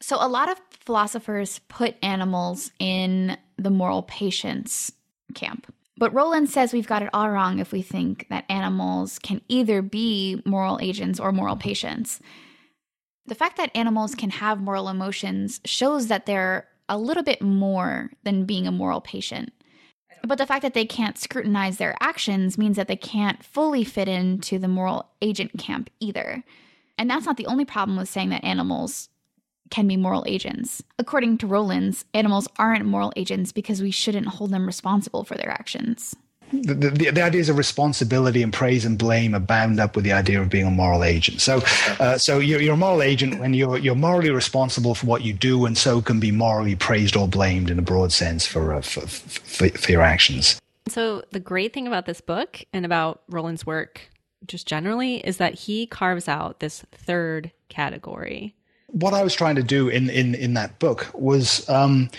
So 0.00 0.16
a 0.20 0.28
lot 0.28 0.50
of 0.50 0.60
philosophers 0.70 1.60
put 1.68 1.96
animals 2.02 2.70
in 2.78 3.36
the 3.56 3.70
moral 3.70 4.02
patients 4.02 4.92
camp. 5.34 5.72
But 5.96 6.14
Rowlands 6.14 6.52
says 6.52 6.72
we've 6.72 6.86
got 6.86 7.02
it 7.02 7.10
all 7.12 7.28
wrong 7.28 7.58
if 7.58 7.72
we 7.72 7.82
think 7.82 8.26
that 8.30 8.44
animals 8.48 9.18
can 9.18 9.40
either 9.48 9.82
be 9.82 10.40
moral 10.44 10.78
agents 10.80 11.18
or 11.18 11.32
moral 11.32 11.56
patients. 11.56 12.20
The 13.26 13.34
fact 13.34 13.56
that 13.56 13.76
animals 13.76 14.14
can 14.14 14.30
have 14.30 14.60
moral 14.60 14.88
emotions 14.88 15.60
shows 15.64 16.06
that 16.06 16.24
they're 16.24 16.68
a 16.88 16.96
little 16.96 17.24
bit 17.24 17.42
more 17.42 18.10
than 18.22 18.44
being 18.44 18.66
a 18.66 18.72
moral 18.72 19.00
patient. 19.00 19.52
But 20.22 20.38
the 20.38 20.46
fact 20.46 20.62
that 20.62 20.74
they 20.74 20.84
can't 20.84 21.18
scrutinize 21.18 21.78
their 21.78 21.96
actions 22.00 22.58
means 22.58 22.76
that 22.76 22.88
they 22.88 22.96
can't 22.96 23.44
fully 23.44 23.84
fit 23.84 24.08
into 24.08 24.58
the 24.58 24.68
moral 24.68 25.08
agent 25.22 25.58
camp 25.58 25.90
either. 26.00 26.44
And 26.98 27.08
that's 27.08 27.26
not 27.26 27.36
the 27.36 27.46
only 27.46 27.64
problem 27.64 27.96
with 27.96 28.08
saying 28.08 28.30
that 28.30 28.44
animals 28.44 29.08
can 29.70 29.86
be 29.86 29.96
moral 29.96 30.24
agents. 30.26 30.82
According 30.98 31.38
to 31.38 31.46
Rowlands, 31.46 32.04
animals 32.14 32.48
aren't 32.58 32.86
moral 32.86 33.12
agents 33.16 33.52
because 33.52 33.82
we 33.82 33.90
shouldn't 33.90 34.26
hold 34.26 34.50
them 34.50 34.66
responsible 34.66 35.24
for 35.24 35.36
their 35.36 35.50
actions 35.50 36.16
the, 36.52 36.74
the, 36.74 37.10
the, 37.10 37.22
ideas 37.22 37.48
of 37.48 37.58
responsibility 37.58 38.42
and 38.42 38.52
praise 38.52 38.84
and 38.84 38.98
blame 38.98 39.34
are 39.34 39.40
bound 39.40 39.80
up 39.80 39.94
with 39.94 40.04
the 40.04 40.12
idea 40.12 40.40
of 40.40 40.48
being 40.48 40.66
a 40.66 40.70
moral 40.70 41.04
agent. 41.04 41.40
So, 41.40 41.60
uh, 42.00 42.18
so 42.18 42.38
you're, 42.38 42.60
you're, 42.60 42.74
a 42.74 42.76
moral 42.76 43.02
agent 43.02 43.38
when 43.38 43.54
you're 43.54 43.78
you're 43.78 43.94
morally 43.94 44.30
responsible 44.30 44.94
for 44.94 45.06
what 45.06 45.22
you 45.22 45.32
do, 45.32 45.66
and 45.66 45.76
so 45.76 46.00
can 46.00 46.20
be 46.20 46.32
morally 46.32 46.76
praised 46.76 47.16
or 47.16 47.28
blamed 47.28 47.70
in 47.70 47.78
a 47.78 47.82
broad 47.82 48.12
sense 48.12 48.46
for 48.46 48.74
uh, 48.74 48.80
for, 48.80 49.06
for, 49.06 49.68
for 49.68 49.92
your 49.92 50.02
actions. 50.02 50.60
So, 50.88 51.22
the 51.30 51.40
great 51.40 51.72
thing 51.72 51.86
about 51.86 52.06
this 52.06 52.20
book 52.20 52.64
and 52.72 52.84
about 52.84 53.22
Rowlands' 53.28 53.66
work, 53.66 54.10
just 54.46 54.66
generally, 54.66 55.16
is 55.16 55.36
that 55.36 55.54
he 55.54 55.86
carves 55.86 56.28
out 56.28 56.60
this 56.60 56.84
third 56.92 57.52
category. 57.68 58.54
What 58.86 59.12
I 59.12 59.22
was 59.22 59.34
trying 59.34 59.56
to 59.56 59.62
do 59.62 59.88
in 59.88 60.08
in 60.10 60.34
in 60.34 60.54
that 60.54 60.78
book 60.78 61.10
was. 61.14 61.68
Um, 61.68 62.10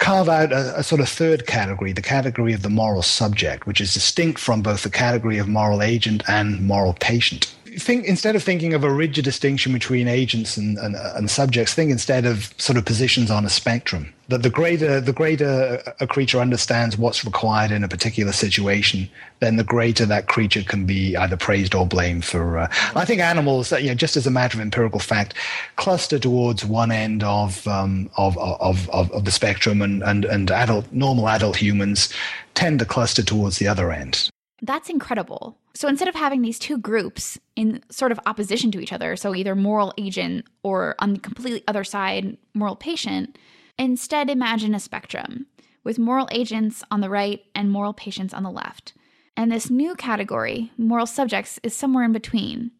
carve 0.00 0.28
out 0.28 0.50
a, 0.50 0.78
a, 0.78 0.82
sort 0.82 1.00
of 1.00 1.08
third 1.08 1.46
category, 1.46 1.92
the 1.92 2.02
category 2.02 2.52
of 2.52 2.62
the 2.62 2.70
moral 2.70 3.02
subject, 3.02 3.66
which 3.66 3.80
is 3.80 3.94
distinct 3.94 4.40
from 4.40 4.62
both 4.62 4.82
the 4.82 4.90
category 4.90 5.38
of 5.38 5.46
moral 5.46 5.82
agent 5.82 6.22
and 6.26 6.66
moral 6.66 6.94
patient. 6.94 7.54
Think 7.78 8.06
instead 8.06 8.36
of 8.36 8.42
thinking 8.42 8.74
of 8.74 8.84
a 8.84 8.92
rigid 8.92 9.24
distinction 9.24 9.72
between 9.72 10.08
agents 10.08 10.56
and, 10.56 10.78
and, 10.78 10.96
and 10.96 11.30
subjects, 11.30 11.74
think 11.74 11.90
instead 11.90 12.26
of 12.26 12.52
sort 12.58 12.76
of 12.76 12.84
positions 12.84 13.30
on 13.30 13.44
a 13.44 13.50
spectrum 13.50 14.12
that 14.30 14.42
the 14.42 14.50
greater 14.50 15.00
the 15.00 15.12
greater 15.12 15.82
a 15.98 16.06
creature 16.06 16.38
understands 16.38 16.96
what's 16.96 17.24
required 17.24 17.70
in 17.70 17.84
a 17.84 17.88
particular 17.88 18.32
situation, 18.32 19.08
then 19.40 19.56
the 19.56 19.64
greater 19.64 20.06
that 20.06 20.28
creature 20.28 20.62
can 20.62 20.86
be 20.86 21.16
either 21.16 21.36
praised 21.36 21.74
or 21.74 21.86
blamed 21.86 22.24
for. 22.24 22.58
Uh, 22.58 22.68
I 22.94 23.04
think 23.04 23.20
animals, 23.20 23.72
you 23.72 23.88
know, 23.88 23.94
just 23.94 24.16
as 24.16 24.26
a 24.26 24.30
matter 24.30 24.56
of 24.56 24.62
empirical 24.62 25.00
fact, 25.00 25.34
cluster 25.76 26.18
towards 26.18 26.64
one 26.64 26.92
end 26.92 27.24
of 27.24 27.66
um, 27.66 28.08
of, 28.16 28.38
of, 28.38 28.88
of 28.90 29.10
of 29.10 29.24
the 29.24 29.32
spectrum, 29.32 29.82
and 29.82 30.02
and 30.02 30.24
and 30.24 30.50
adult 30.50 30.90
normal 30.92 31.28
adult 31.28 31.56
humans 31.56 32.12
tend 32.54 32.78
to 32.78 32.84
cluster 32.84 33.22
towards 33.22 33.58
the 33.58 33.66
other 33.66 33.90
end. 33.92 34.30
That's 34.62 34.90
incredible. 34.90 35.58
So 35.74 35.88
instead 35.88 36.08
of 36.08 36.14
having 36.14 36.42
these 36.42 36.58
two 36.58 36.78
groups 36.78 37.38
in 37.56 37.82
sort 37.90 38.12
of 38.12 38.20
opposition 38.26 38.70
to 38.72 38.80
each 38.80 38.92
other, 38.92 39.16
so 39.16 39.34
either 39.34 39.54
moral 39.54 39.94
agent 39.96 40.46
or 40.62 40.94
on 40.98 41.14
the 41.14 41.18
completely 41.18 41.62
other 41.66 41.84
side, 41.84 42.36
moral 42.54 42.76
patient 42.76 43.36
Instead, 43.80 44.28
imagine 44.28 44.74
a 44.74 44.78
spectrum 44.78 45.46
with 45.84 45.98
moral 45.98 46.28
agents 46.30 46.84
on 46.90 47.00
the 47.00 47.08
right 47.08 47.40
and 47.54 47.70
moral 47.70 47.94
patients 47.94 48.34
on 48.34 48.42
the 48.42 48.50
left. 48.50 48.92
And 49.38 49.50
this 49.50 49.70
new 49.70 49.94
category, 49.94 50.70
moral 50.76 51.06
subjects, 51.06 51.58
is 51.62 51.74
somewhere 51.74 52.04
in 52.04 52.12
between. 52.12 52.72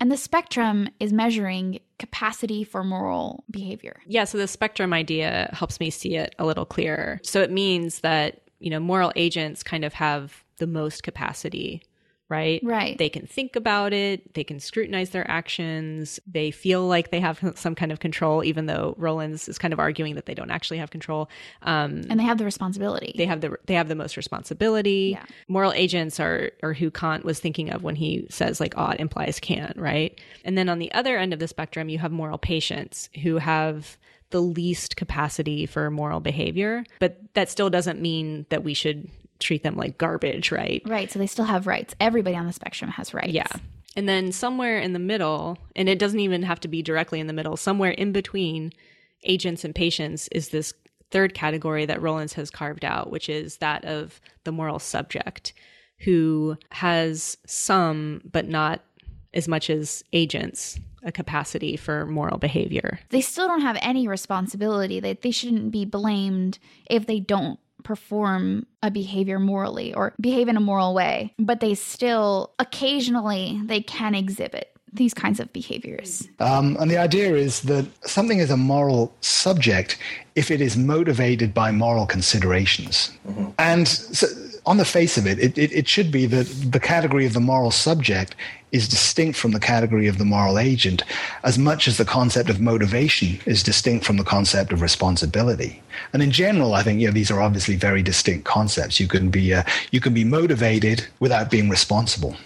And 0.00 0.10
the 0.10 0.16
spectrum 0.16 0.88
is 0.98 1.12
measuring 1.12 1.80
capacity 1.98 2.64
for 2.64 2.82
moral 2.82 3.44
behavior. 3.50 4.00
Yeah, 4.06 4.24
so 4.24 4.38
the 4.38 4.48
spectrum 4.48 4.94
idea 4.94 5.50
helps 5.52 5.78
me 5.78 5.90
see 5.90 6.16
it 6.16 6.34
a 6.38 6.46
little 6.46 6.64
clearer. 6.64 7.20
So 7.22 7.42
it 7.42 7.50
means 7.50 8.00
that, 8.00 8.40
you 8.60 8.70
know, 8.70 8.80
moral 8.80 9.12
agents 9.16 9.62
kind 9.62 9.84
of 9.84 9.92
have 9.92 10.43
the 10.58 10.66
most 10.66 11.02
capacity 11.02 11.82
right? 12.28 12.60
Right. 12.62 12.96
They 12.96 13.08
can 13.08 13.26
think 13.26 13.54
about 13.54 13.92
it, 13.92 14.34
they 14.34 14.44
can 14.44 14.58
scrutinize 14.58 15.10
their 15.10 15.28
actions, 15.30 16.18
they 16.26 16.50
feel 16.50 16.86
like 16.86 17.10
they 17.10 17.20
have 17.20 17.40
some 17.56 17.74
kind 17.74 17.92
of 17.92 18.00
control, 18.00 18.42
even 18.44 18.66
though 18.66 18.94
Rowlands 18.98 19.48
is 19.48 19.58
kind 19.58 19.72
of 19.72 19.78
arguing 19.78 20.14
that 20.14 20.26
they 20.26 20.34
don't 20.34 20.50
actually 20.50 20.78
have 20.78 20.90
control. 20.90 21.28
Um, 21.62 22.02
and 22.08 22.18
they 22.18 22.24
have 22.24 22.38
the 22.38 22.44
responsibility. 22.44 23.14
they 23.16 23.26
have 23.26 23.40
the 23.40 23.56
they 23.66 23.74
have 23.74 23.88
the 23.88 23.94
most 23.94 24.16
responsibility. 24.16 25.16
Yeah. 25.16 25.24
Moral 25.48 25.72
agents 25.72 26.18
are 26.18 26.50
are 26.62 26.72
who 26.72 26.90
Kant 26.90 27.24
was 27.24 27.40
thinking 27.40 27.70
of 27.70 27.82
when 27.82 27.96
he 27.96 28.26
says 28.30 28.60
like 28.60 28.76
ought 28.76 29.00
implies 29.00 29.38
can, 29.40 29.72
right? 29.76 30.18
And 30.44 30.56
then 30.56 30.68
on 30.68 30.78
the 30.78 30.92
other 30.92 31.16
end 31.18 31.32
of 31.32 31.38
the 31.38 31.48
spectrum, 31.48 31.88
you 31.88 31.98
have 31.98 32.12
moral 32.12 32.38
patients 32.38 33.10
who 33.22 33.36
have 33.38 33.98
the 34.30 34.40
least 34.40 34.96
capacity 34.96 35.66
for 35.66 35.90
moral 35.90 36.18
behavior, 36.18 36.84
but 36.98 37.20
that 37.34 37.48
still 37.48 37.70
doesn't 37.70 38.00
mean 38.00 38.46
that 38.48 38.64
we 38.64 38.74
should 38.74 39.08
treat 39.44 39.62
them 39.62 39.76
like 39.76 39.98
garbage, 39.98 40.50
right? 40.50 40.82
right. 40.86 41.10
So 41.10 41.18
they 41.18 41.26
still 41.26 41.44
have 41.44 41.66
rights. 41.66 41.94
Everybody 42.00 42.36
on 42.36 42.46
the 42.46 42.52
spectrum 42.52 42.90
has 42.90 43.14
rights. 43.14 43.32
Yeah. 43.32 43.46
And 43.96 44.08
then 44.08 44.32
somewhere 44.32 44.78
in 44.80 44.92
the 44.92 44.98
middle, 44.98 45.58
and 45.76 45.88
it 45.88 45.98
doesn't 45.98 46.18
even 46.18 46.42
have 46.42 46.58
to 46.60 46.68
be 46.68 46.82
directly 46.82 47.20
in 47.20 47.28
the 47.28 47.32
middle, 47.32 47.56
somewhere 47.56 47.92
in 47.92 48.10
between 48.10 48.72
agents 49.22 49.64
and 49.64 49.74
patients 49.74 50.28
is 50.32 50.48
this 50.48 50.74
third 51.10 51.34
category 51.34 51.86
that 51.86 52.02
Rowlands 52.02 52.32
has 52.32 52.50
carved 52.50 52.84
out, 52.84 53.10
which 53.10 53.28
is 53.28 53.58
that 53.58 53.84
of 53.84 54.20
the 54.42 54.52
moral 54.52 54.80
subject 54.80 55.52
who 56.00 56.56
has 56.72 57.38
some, 57.46 58.20
but 58.30 58.48
not 58.48 58.82
as 59.32 59.46
much 59.46 59.70
as 59.70 60.02
agents, 60.12 60.78
a 61.04 61.12
capacity 61.12 61.76
for 61.76 62.06
moral 62.06 62.38
behavior. 62.38 62.98
They 63.10 63.20
still 63.20 63.46
don't 63.46 63.60
have 63.60 63.78
any 63.80 64.08
responsibility. 64.08 65.00
They, 65.00 65.14
they 65.14 65.30
shouldn't 65.30 65.70
be 65.70 65.84
blamed 65.84 66.58
if 66.90 67.06
they 67.06 67.20
don't 67.20 67.60
perform 67.84 68.66
a 68.82 68.90
behavior 68.90 69.38
morally 69.38 69.94
or 69.94 70.14
behave 70.20 70.48
in 70.48 70.56
a 70.56 70.60
moral 70.60 70.94
way. 70.94 71.32
But 71.38 71.60
they 71.60 71.74
still, 71.74 72.52
occasionally, 72.58 73.60
they 73.64 73.80
can 73.80 74.14
exhibit 74.14 74.74
these 74.92 75.12
kinds 75.12 75.40
of 75.40 75.52
behaviors. 75.52 76.28
Um, 76.38 76.76
and 76.80 76.90
the 76.90 76.96
idea 76.96 77.34
is 77.34 77.62
that 77.62 77.86
something 78.08 78.38
is 78.38 78.50
a 78.50 78.56
moral 78.56 79.12
subject 79.20 79.98
if 80.36 80.50
it 80.50 80.60
is 80.60 80.76
motivated 80.76 81.52
by 81.52 81.72
moral 81.72 82.06
considerations. 82.06 83.10
And 83.58 83.86
so, 83.88 84.26
on 84.66 84.78
the 84.78 84.84
face 84.84 85.18
of 85.18 85.26
it, 85.26 85.38
it, 85.38 85.58
it, 85.58 85.72
it 85.72 85.88
should 85.88 86.10
be 86.10 86.26
that 86.26 86.44
the 86.72 86.80
category 86.80 87.26
of 87.26 87.34
the 87.34 87.40
moral 87.40 87.70
subject 87.70 88.34
is 88.74 88.88
distinct 88.88 89.38
from 89.38 89.52
the 89.52 89.60
category 89.60 90.08
of 90.08 90.18
the 90.18 90.24
moral 90.24 90.58
agent 90.58 91.04
as 91.44 91.56
much 91.56 91.86
as 91.86 91.96
the 91.96 92.04
concept 92.04 92.50
of 92.50 92.60
motivation 92.60 93.38
is 93.46 93.62
distinct 93.62 94.04
from 94.04 94.16
the 94.16 94.24
concept 94.24 94.72
of 94.72 94.82
responsibility. 94.82 95.80
And 96.12 96.20
in 96.20 96.32
general, 96.32 96.74
I 96.74 96.82
think 96.82 97.00
you 97.00 97.06
know, 97.06 97.12
these 97.12 97.30
are 97.30 97.40
obviously 97.40 97.76
very 97.76 98.02
distinct 98.02 98.44
concepts. 98.44 98.98
You 98.98 99.06
can 99.06 99.30
be, 99.30 99.54
uh, 99.54 99.62
you 99.92 100.00
can 100.00 100.12
be 100.12 100.24
motivated 100.24 101.06
without 101.20 101.52
being 101.52 101.68
responsible. 101.70 102.36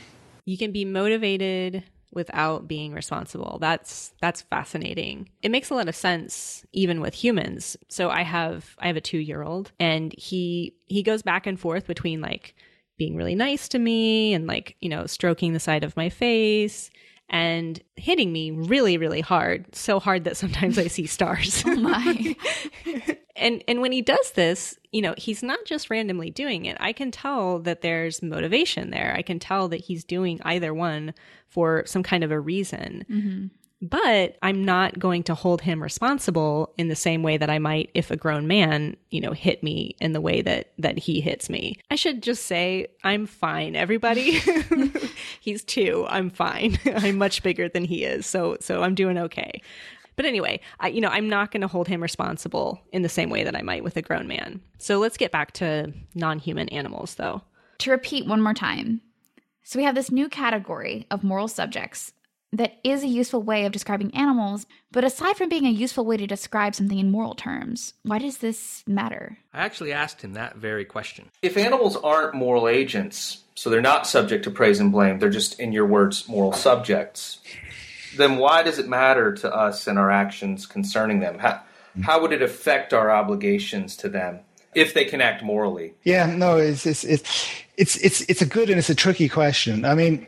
You 0.44 0.58
can 0.58 0.70
be 0.70 0.84
motivated 0.84 1.82
without 2.12 2.68
being 2.68 2.92
responsible. 2.92 3.58
That's 3.58 4.12
that's 4.20 4.42
fascinating. 4.42 5.30
It 5.42 5.50
makes 5.50 5.70
a 5.70 5.74
lot 5.74 5.88
of 5.88 5.96
sense 5.96 6.64
even 6.72 7.00
with 7.00 7.14
humans. 7.14 7.76
So 7.88 8.10
I 8.10 8.22
have 8.22 8.76
I 8.78 8.86
have 8.86 8.96
a 8.96 9.00
2-year-old 9.00 9.72
and 9.80 10.14
he 10.16 10.74
he 10.86 11.02
goes 11.02 11.22
back 11.22 11.46
and 11.46 11.58
forth 11.58 11.86
between 11.86 12.20
like 12.20 12.54
being 12.98 13.16
really 13.16 13.34
nice 13.34 13.68
to 13.68 13.78
me 13.78 14.34
and 14.34 14.46
like, 14.46 14.76
you 14.80 14.88
know, 14.88 15.06
stroking 15.06 15.52
the 15.52 15.60
side 15.60 15.84
of 15.84 15.96
my 15.96 16.10
face 16.10 16.90
and 17.30 17.82
hitting 17.96 18.32
me 18.32 18.50
really 18.50 18.96
really 18.98 19.20
hard. 19.20 19.74
So 19.74 20.00
hard 20.00 20.24
that 20.24 20.36
sometimes 20.36 20.78
I 20.78 20.88
see 20.88 21.06
stars. 21.06 21.62
Oh 21.66 21.76
my. 21.76 22.36
and 23.38 23.62
and 23.68 23.80
when 23.80 23.92
he 23.92 24.02
does 24.02 24.32
this 24.32 24.78
you 24.92 25.00
know 25.00 25.14
he's 25.16 25.42
not 25.42 25.64
just 25.64 25.90
randomly 25.90 26.30
doing 26.30 26.64
it 26.64 26.76
i 26.80 26.92
can 26.92 27.10
tell 27.10 27.58
that 27.60 27.80
there's 27.80 28.22
motivation 28.22 28.90
there 28.90 29.14
i 29.16 29.22
can 29.22 29.38
tell 29.38 29.68
that 29.68 29.80
he's 29.80 30.04
doing 30.04 30.40
either 30.44 30.74
one 30.74 31.14
for 31.48 31.84
some 31.86 32.02
kind 32.02 32.24
of 32.24 32.30
a 32.30 32.40
reason 32.40 33.04
mm-hmm. 33.08 33.46
But 33.80 34.36
i'm 34.42 34.64
not 34.64 34.98
going 34.98 35.22
to 35.22 35.34
hold 35.34 35.62
him 35.62 35.82
responsible 35.82 36.72
in 36.76 36.88
the 36.88 36.96
same 36.96 37.22
way 37.22 37.36
that 37.36 37.50
i 37.50 37.58
might 37.58 37.90
if 37.94 38.10
a 38.10 38.16
grown 38.16 38.46
man 38.46 38.96
you 39.10 39.20
know 39.20 39.32
hit 39.32 39.62
me 39.62 39.94
in 40.00 40.12
the 40.12 40.20
way 40.20 40.42
that 40.42 40.72
that 40.78 40.98
he 40.98 41.20
hits 41.20 41.48
me 41.48 41.78
i 41.90 41.94
should 41.94 42.22
just 42.22 42.44
say 42.44 42.86
i'm 43.04 43.26
fine 43.26 43.76
everybody 43.76 44.40
he's 45.40 45.62
two 45.62 46.04
i'm 46.08 46.30
fine 46.30 46.78
i'm 46.96 47.18
much 47.18 47.42
bigger 47.42 47.68
than 47.68 47.84
he 47.84 48.04
is 48.04 48.26
so 48.26 48.56
so 48.60 48.82
i'm 48.82 48.94
doing 48.94 49.18
okay 49.18 49.60
but 50.16 50.26
anyway, 50.26 50.58
I, 50.80 50.88
you 50.88 51.00
know, 51.00 51.10
I'm 51.10 51.28
not 51.28 51.52
going 51.52 51.60
to 51.60 51.68
hold 51.68 51.86
him 51.86 52.02
responsible 52.02 52.82
in 52.90 53.02
the 53.02 53.08
same 53.08 53.30
way 53.30 53.44
that 53.44 53.54
I 53.54 53.62
might 53.62 53.84
with 53.84 53.96
a 53.96 54.02
grown 54.02 54.26
man. 54.26 54.60
So 54.78 54.98
let's 54.98 55.16
get 55.16 55.30
back 55.30 55.52
to 55.52 55.92
non-human 56.16 56.68
animals, 56.70 57.14
though. 57.14 57.42
to 57.78 57.92
repeat 57.92 58.26
one 58.26 58.42
more 58.42 58.52
time. 58.52 59.00
So 59.62 59.78
we 59.78 59.84
have 59.84 59.94
this 59.94 60.10
new 60.10 60.28
category 60.28 61.06
of 61.08 61.22
moral 61.22 61.46
subjects 61.46 62.12
that 62.52 62.78
is 62.82 63.02
a 63.02 63.08
useful 63.08 63.42
way 63.42 63.66
of 63.66 63.72
describing 63.72 64.14
animals, 64.14 64.66
but 64.90 65.04
aside 65.04 65.36
from 65.36 65.48
being 65.48 65.66
a 65.66 65.70
useful 65.70 66.04
way 66.04 66.16
to 66.16 66.26
describe 66.26 66.74
something 66.74 66.98
in 66.98 67.10
moral 67.10 67.34
terms, 67.34 67.94
why 68.02 68.18
does 68.18 68.38
this 68.38 68.82
matter? 68.86 69.38
I 69.52 69.60
actually 69.60 69.92
asked 69.92 70.22
him 70.22 70.32
that 70.34 70.56
very 70.56 70.84
question. 70.84 71.30
If 71.42 71.56
animals 71.56 71.96
aren't 71.96 72.34
moral 72.34 72.68
agents, 72.68 73.44
so 73.54 73.68
they're 73.68 73.80
not 73.80 74.06
subject 74.06 74.44
to 74.44 74.50
praise 74.50 74.80
and 74.80 74.92
blame, 74.92 75.18
they're 75.18 75.30
just, 75.30 75.60
in 75.60 75.72
your 75.72 75.86
words, 75.86 76.28
moral 76.28 76.52
subjects, 76.52 77.40
then 78.16 78.38
why 78.38 78.62
does 78.62 78.78
it 78.78 78.88
matter 78.88 79.34
to 79.34 79.54
us 79.54 79.86
and 79.86 79.98
our 79.98 80.10
actions 80.10 80.64
concerning 80.64 81.20
them? 81.20 81.38
How, 81.38 81.62
how 82.02 82.22
would 82.22 82.32
it 82.32 82.42
affect 82.42 82.94
our 82.94 83.10
obligations 83.10 83.96
to 83.98 84.08
them 84.08 84.40
if 84.78 84.94
they 84.94 85.04
can 85.04 85.20
act 85.20 85.42
morally? 85.42 85.94
Yeah, 86.04 86.26
no, 86.26 86.56
it's 86.56 86.86
it's 86.86 87.04
it's 87.04 87.50
it's 87.76 87.96
it's, 87.96 88.20
it's 88.22 88.42
a 88.42 88.46
good 88.46 88.70
and 88.70 88.78
it's 88.78 88.90
a 88.90 88.94
tricky 88.94 89.28
question. 89.28 89.84
I 89.84 89.94
mean, 89.94 90.26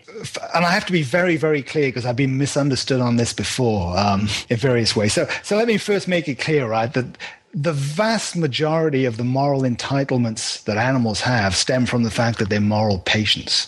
and 0.54 0.64
I 0.64 0.70
have 0.70 0.86
to 0.86 0.92
be 0.92 1.02
very 1.02 1.36
very 1.36 1.62
clear 1.62 1.88
because 1.88 2.06
I've 2.06 2.16
been 2.16 2.36
misunderstood 2.38 3.00
on 3.00 3.16
this 3.16 3.32
before 3.32 3.96
um, 3.96 4.28
in 4.48 4.56
various 4.56 4.96
ways. 4.96 5.12
So 5.12 5.28
so 5.42 5.56
let 5.56 5.66
me 5.66 5.78
first 5.78 6.08
make 6.08 6.28
it 6.28 6.38
clear, 6.38 6.66
right, 6.66 6.92
that. 6.92 7.06
The 7.52 7.72
vast 7.72 8.36
majority 8.36 9.06
of 9.06 9.16
the 9.16 9.24
moral 9.24 9.62
entitlements 9.62 10.62
that 10.66 10.76
animals 10.76 11.20
have 11.22 11.56
stem 11.56 11.84
from 11.84 12.04
the 12.04 12.10
fact 12.10 12.38
that 12.38 12.48
they're 12.48 12.60
moral 12.60 13.00
patients. 13.00 13.66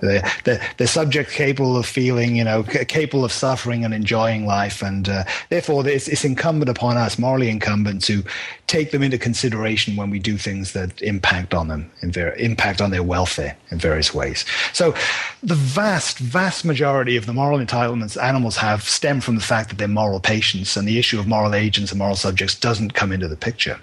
They're, 0.00 0.22
they're, 0.44 0.60
they're 0.78 1.24
capable 1.24 1.76
of 1.76 1.86
feeling, 1.86 2.36
you 2.36 2.44
know, 2.44 2.64
c- 2.64 2.84
capable 2.84 3.24
of 3.24 3.32
suffering 3.32 3.84
and 3.84 3.92
enjoying 3.92 4.46
life. 4.46 4.82
And 4.82 5.08
uh, 5.08 5.24
therefore, 5.50 5.86
it's, 5.86 6.08
it's 6.08 6.24
incumbent 6.24 6.70
upon 6.70 6.96
us, 6.96 7.18
morally 7.18 7.50
incumbent, 7.50 8.02
to 8.04 8.22
take 8.66 8.90
them 8.90 9.02
into 9.02 9.18
consideration 9.18 9.96
when 9.96 10.08
we 10.08 10.18
do 10.18 10.38
things 10.38 10.72
that 10.72 11.02
impact 11.02 11.52
on 11.52 11.68
them, 11.68 11.90
ver- 12.02 12.32
impact 12.34 12.80
on 12.80 12.90
their 12.90 13.02
welfare 13.02 13.56
in 13.70 13.78
various 13.78 14.14
ways. 14.14 14.44
So 14.72 14.94
the 15.42 15.54
vast, 15.54 16.18
vast 16.18 16.64
majority 16.64 17.16
of 17.16 17.26
the 17.26 17.32
moral 17.32 17.58
entitlements 17.58 18.20
animals 18.20 18.56
have 18.56 18.82
stem 18.84 19.20
from 19.20 19.34
the 19.34 19.42
fact 19.42 19.68
that 19.68 19.78
they're 19.78 19.88
moral 19.88 20.20
patients, 20.20 20.76
and 20.76 20.88
the 20.88 20.98
issue 20.98 21.20
of 21.20 21.26
moral 21.26 21.54
agents 21.54 21.92
and 21.92 21.98
moral 21.98 22.16
subjects 22.16 22.58
doesn't 22.58 22.94
come 22.94 23.12
into 23.12 23.28
the 23.28 23.36
picture. 23.36 23.78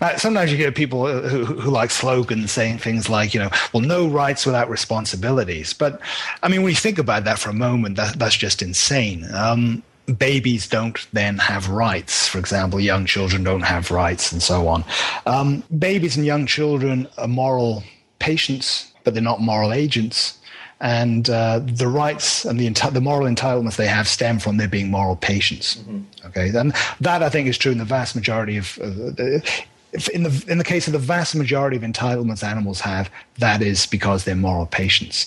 Now, 0.00 0.16
sometimes 0.16 0.50
you 0.50 0.56
hear 0.56 0.72
people 0.72 1.06
who, 1.06 1.44
who, 1.44 1.70
like 1.70 1.90
slogans 1.90 2.50
saying 2.50 2.78
things 2.78 3.08
like, 3.08 3.34
you 3.34 3.40
know, 3.40 3.50
well, 3.72 3.82
no 3.82 4.08
rights 4.08 4.44
without 4.44 4.68
responsibilities. 5.52 5.72
But 5.72 6.00
I 6.42 6.48
mean, 6.48 6.62
when 6.62 6.70
you 6.70 6.76
think 6.76 6.98
about 6.98 7.24
that 7.24 7.38
for 7.38 7.50
a 7.50 7.54
moment, 7.54 7.96
that, 7.96 8.18
that's 8.18 8.36
just 8.36 8.62
insane. 8.62 9.26
Um, 9.32 9.82
babies 10.18 10.68
don't 10.68 11.06
then 11.12 11.38
have 11.38 11.68
rights. 11.68 12.28
For 12.28 12.38
example, 12.38 12.80
young 12.80 13.06
children 13.06 13.44
don't 13.44 13.62
have 13.62 13.90
rights, 13.90 14.32
and 14.32 14.42
so 14.42 14.68
on. 14.68 14.84
Um, 15.26 15.62
babies 15.78 16.16
and 16.16 16.26
young 16.26 16.46
children 16.46 17.08
are 17.18 17.28
moral 17.28 17.82
patients, 18.18 18.92
but 19.04 19.14
they're 19.14 19.22
not 19.22 19.40
moral 19.40 19.72
agents. 19.72 20.38
And 20.80 21.30
uh, 21.30 21.60
the 21.64 21.86
rights 21.86 22.44
and 22.44 22.58
the, 22.58 22.68
enti- 22.68 22.92
the 22.92 23.00
moral 23.00 23.28
entitlements 23.28 23.76
they 23.76 23.86
have 23.86 24.08
stem 24.08 24.40
from 24.40 24.56
their 24.56 24.66
being 24.66 24.90
moral 24.90 25.14
patients. 25.14 25.80
Okay, 26.26 26.48
and 26.48 26.74
that 27.00 27.22
I 27.22 27.28
think 27.28 27.46
is 27.46 27.56
true 27.56 27.70
in 27.70 27.78
the 27.78 27.84
vast 27.84 28.16
majority 28.16 28.56
of. 28.56 28.78
Uh, 28.80 29.40
in 30.12 30.22
the 30.22 30.44
in 30.48 30.58
the 30.58 30.64
case 30.64 30.86
of 30.86 30.92
the 30.92 30.98
vast 30.98 31.34
majority 31.34 31.76
of 31.76 31.82
entitlements 31.82 32.42
animals 32.42 32.80
have, 32.80 33.10
that 33.38 33.60
is 33.60 33.86
because 33.86 34.24
they're 34.24 34.34
moral 34.34 34.66
patients. 34.66 35.26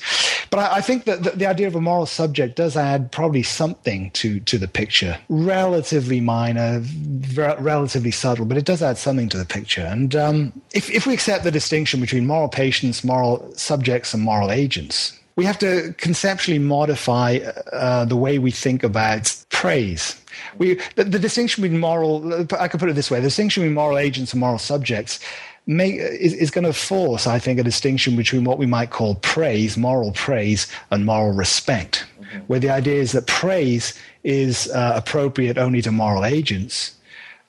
But 0.50 0.60
I, 0.60 0.78
I 0.78 0.82
think 0.82 1.06
that 1.06 1.24
the, 1.24 1.32
the 1.32 1.46
idea 1.46 1.68
of 1.68 1.76
a 1.76 1.82
moral 1.82 2.06
subject 2.06 2.56
does 2.56 2.76
add 2.76 3.12
probably 3.12 3.44
something 3.44 4.12
to 4.12 4.40
to 4.42 4.58
the 4.58 4.68
picture, 4.68 5.18
relatively 5.30 6.20
minor, 6.20 6.80
ver- 6.82 7.58
relatively 7.60 8.12
subtle, 8.12 8.46
but 8.46 8.58
it 8.58 8.66
does 8.66 8.82
add 8.82 8.98
something 8.98 9.30
to 9.30 9.38
the 9.38 9.46
picture. 9.46 9.82
And 9.82 10.16
um, 10.16 10.62
if 10.74 10.90
if 10.90 11.06
we 11.06 11.14
accept 11.14 11.44
the 11.44 11.52
distinction 11.52 12.02
between 12.02 12.26
moral 12.26 12.50
patients, 12.50 13.04
moral 13.04 13.54
subjects, 13.56 14.14
and 14.14 14.24
moral 14.24 14.52
agents, 14.52 15.18
we 15.36 15.46
have 15.46 15.60
to 15.60 15.94
conceptually 15.98 16.60
modify 16.60 17.40
uh, 17.72 18.06
the 18.06 18.16
way 18.16 18.40
we 18.40 18.52
think 18.52 18.84
about 18.84 19.36
praise. 19.50 20.20
We, 20.58 20.80
the, 20.96 21.04
the 21.04 21.20
distinction 21.20 21.62
between 21.62 21.80
moral, 21.80 22.46
I 22.60 22.68
could 22.68 22.80
put 22.80 22.90
it 22.90 22.94
this 22.94 23.12
way, 23.12 23.20
the 23.20 23.28
distinction 23.28 23.64
between 23.64 23.76
moral 23.76 23.98
agents 23.98 24.34
and 24.34 24.40
moral 24.40 24.60
subjects 24.60 25.20
make, 25.68 25.96
is, 25.96 26.34
is 26.34 26.52
going 26.52 26.66
to 26.66 26.74
force, 26.74 27.28
I 27.28 27.40
think, 27.40 27.60
a 27.60 27.64
distinction 27.64 28.16
between 28.16 28.44
what 28.44 28.58
we 28.58 28.66
might 28.66 28.92
call 28.92 29.16
praise, 29.16 29.78
moral 29.78 30.12
praise, 30.12 30.68
and 30.92 31.06
moral 31.06 31.34
respect, 31.34 32.06
where 32.48 32.60
the 32.60 32.70
idea 32.70 32.96
is 32.96 33.12
that 33.14 33.28
praise 33.28 33.94
is 34.24 34.70
uh, 34.72 34.94
appropriate 34.96 35.58
only 35.58 35.82
to 35.82 35.92
moral 35.92 36.26
agents, 36.26 36.96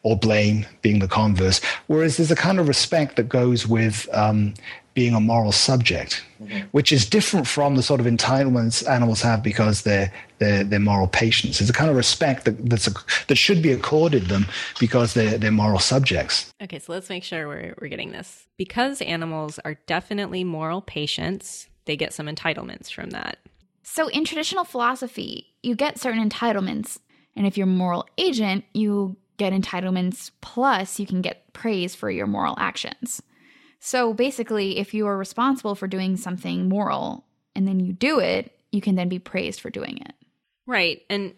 or 0.02 0.16
blame 0.16 0.64
being 0.82 1.00
the 1.00 1.08
converse, 1.08 1.60
whereas 1.88 2.16
there's 2.16 2.30
a 2.30 2.36
kind 2.36 2.60
of 2.60 2.68
respect 2.68 3.16
that 3.16 3.28
goes 3.28 3.66
with 3.66 4.08
um, 4.12 4.54
being 4.96 5.14
a 5.14 5.20
moral 5.20 5.52
subject, 5.52 6.24
mm-hmm. 6.42 6.66
which 6.72 6.90
is 6.90 7.04
different 7.04 7.46
from 7.46 7.76
the 7.76 7.82
sort 7.82 8.00
of 8.00 8.06
entitlements 8.06 8.88
animals 8.88 9.20
have 9.20 9.42
because 9.42 9.82
they're 9.82 10.10
they're, 10.38 10.64
they're 10.64 10.80
moral 10.80 11.06
patients. 11.06 11.60
It's 11.60 11.68
a 11.68 11.72
kind 11.72 11.90
of 11.90 11.96
respect 11.96 12.46
that 12.46 12.68
that's 12.68 12.88
a, 12.88 12.92
that 13.28 13.36
should 13.36 13.62
be 13.62 13.72
accorded 13.72 14.24
them 14.24 14.46
because 14.80 15.12
they're 15.12 15.36
they're 15.36 15.52
moral 15.52 15.78
subjects. 15.78 16.52
Okay, 16.62 16.78
so 16.78 16.92
let's 16.92 17.10
make 17.10 17.22
sure 17.22 17.46
we're 17.46 17.74
we're 17.80 17.88
getting 17.88 18.10
this 18.10 18.48
because 18.56 19.02
animals 19.02 19.60
are 19.66 19.74
definitely 19.86 20.42
moral 20.44 20.80
patients. 20.80 21.68
They 21.84 21.96
get 21.96 22.14
some 22.14 22.26
entitlements 22.26 22.90
from 22.90 23.10
that. 23.10 23.38
So 23.82 24.08
in 24.08 24.24
traditional 24.24 24.64
philosophy, 24.64 25.54
you 25.62 25.76
get 25.76 26.00
certain 26.00 26.26
entitlements, 26.28 26.98
and 27.36 27.46
if 27.46 27.58
you're 27.58 27.68
a 27.68 27.70
moral 27.70 28.06
agent, 28.16 28.64
you 28.72 29.16
get 29.36 29.52
entitlements 29.52 30.30
plus 30.40 30.98
you 30.98 31.06
can 31.06 31.20
get 31.20 31.52
praise 31.52 31.94
for 31.94 32.10
your 32.10 32.26
moral 32.26 32.54
actions. 32.58 33.22
So 33.86 34.12
basically, 34.12 34.78
if 34.78 34.94
you 34.94 35.06
are 35.06 35.16
responsible 35.16 35.76
for 35.76 35.86
doing 35.86 36.16
something 36.16 36.68
moral 36.68 37.24
and 37.54 37.68
then 37.68 37.78
you 37.78 37.92
do 37.92 38.18
it, 38.18 38.50
you 38.72 38.80
can 38.80 38.96
then 38.96 39.08
be 39.08 39.20
praised 39.20 39.60
for 39.60 39.70
doing 39.70 39.98
it. 39.98 40.12
Right. 40.66 41.02
And 41.08 41.34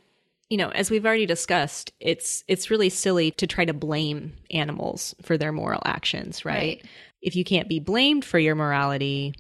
you 0.49 0.57
know, 0.57 0.71
as 0.71 0.91
we've 0.91 1.05
already 1.05 1.27
discussed, 1.27 1.93
it's 2.01 2.45
it's 2.49 2.71
really 2.71 2.89
silly 2.89 3.33
to 3.33 3.47
try 3.47 3.67
to 3.67 3.75
blame 3.75 4.33
animals 4.51 5.15
for 5.21 5.37
their 5.37 5.53
moral 5.53 5.83
actions, 5.85 6.47
right? 6.47 6.55
right? 6.55 6.85
If 7.21 7.37
you 7.37 7.45
can't 7.45 7.69
be 7.69 7.81
blamed 7.81 8.25
for 8.25 8.39
your 8.39 8.55
morality, 8.55 9.35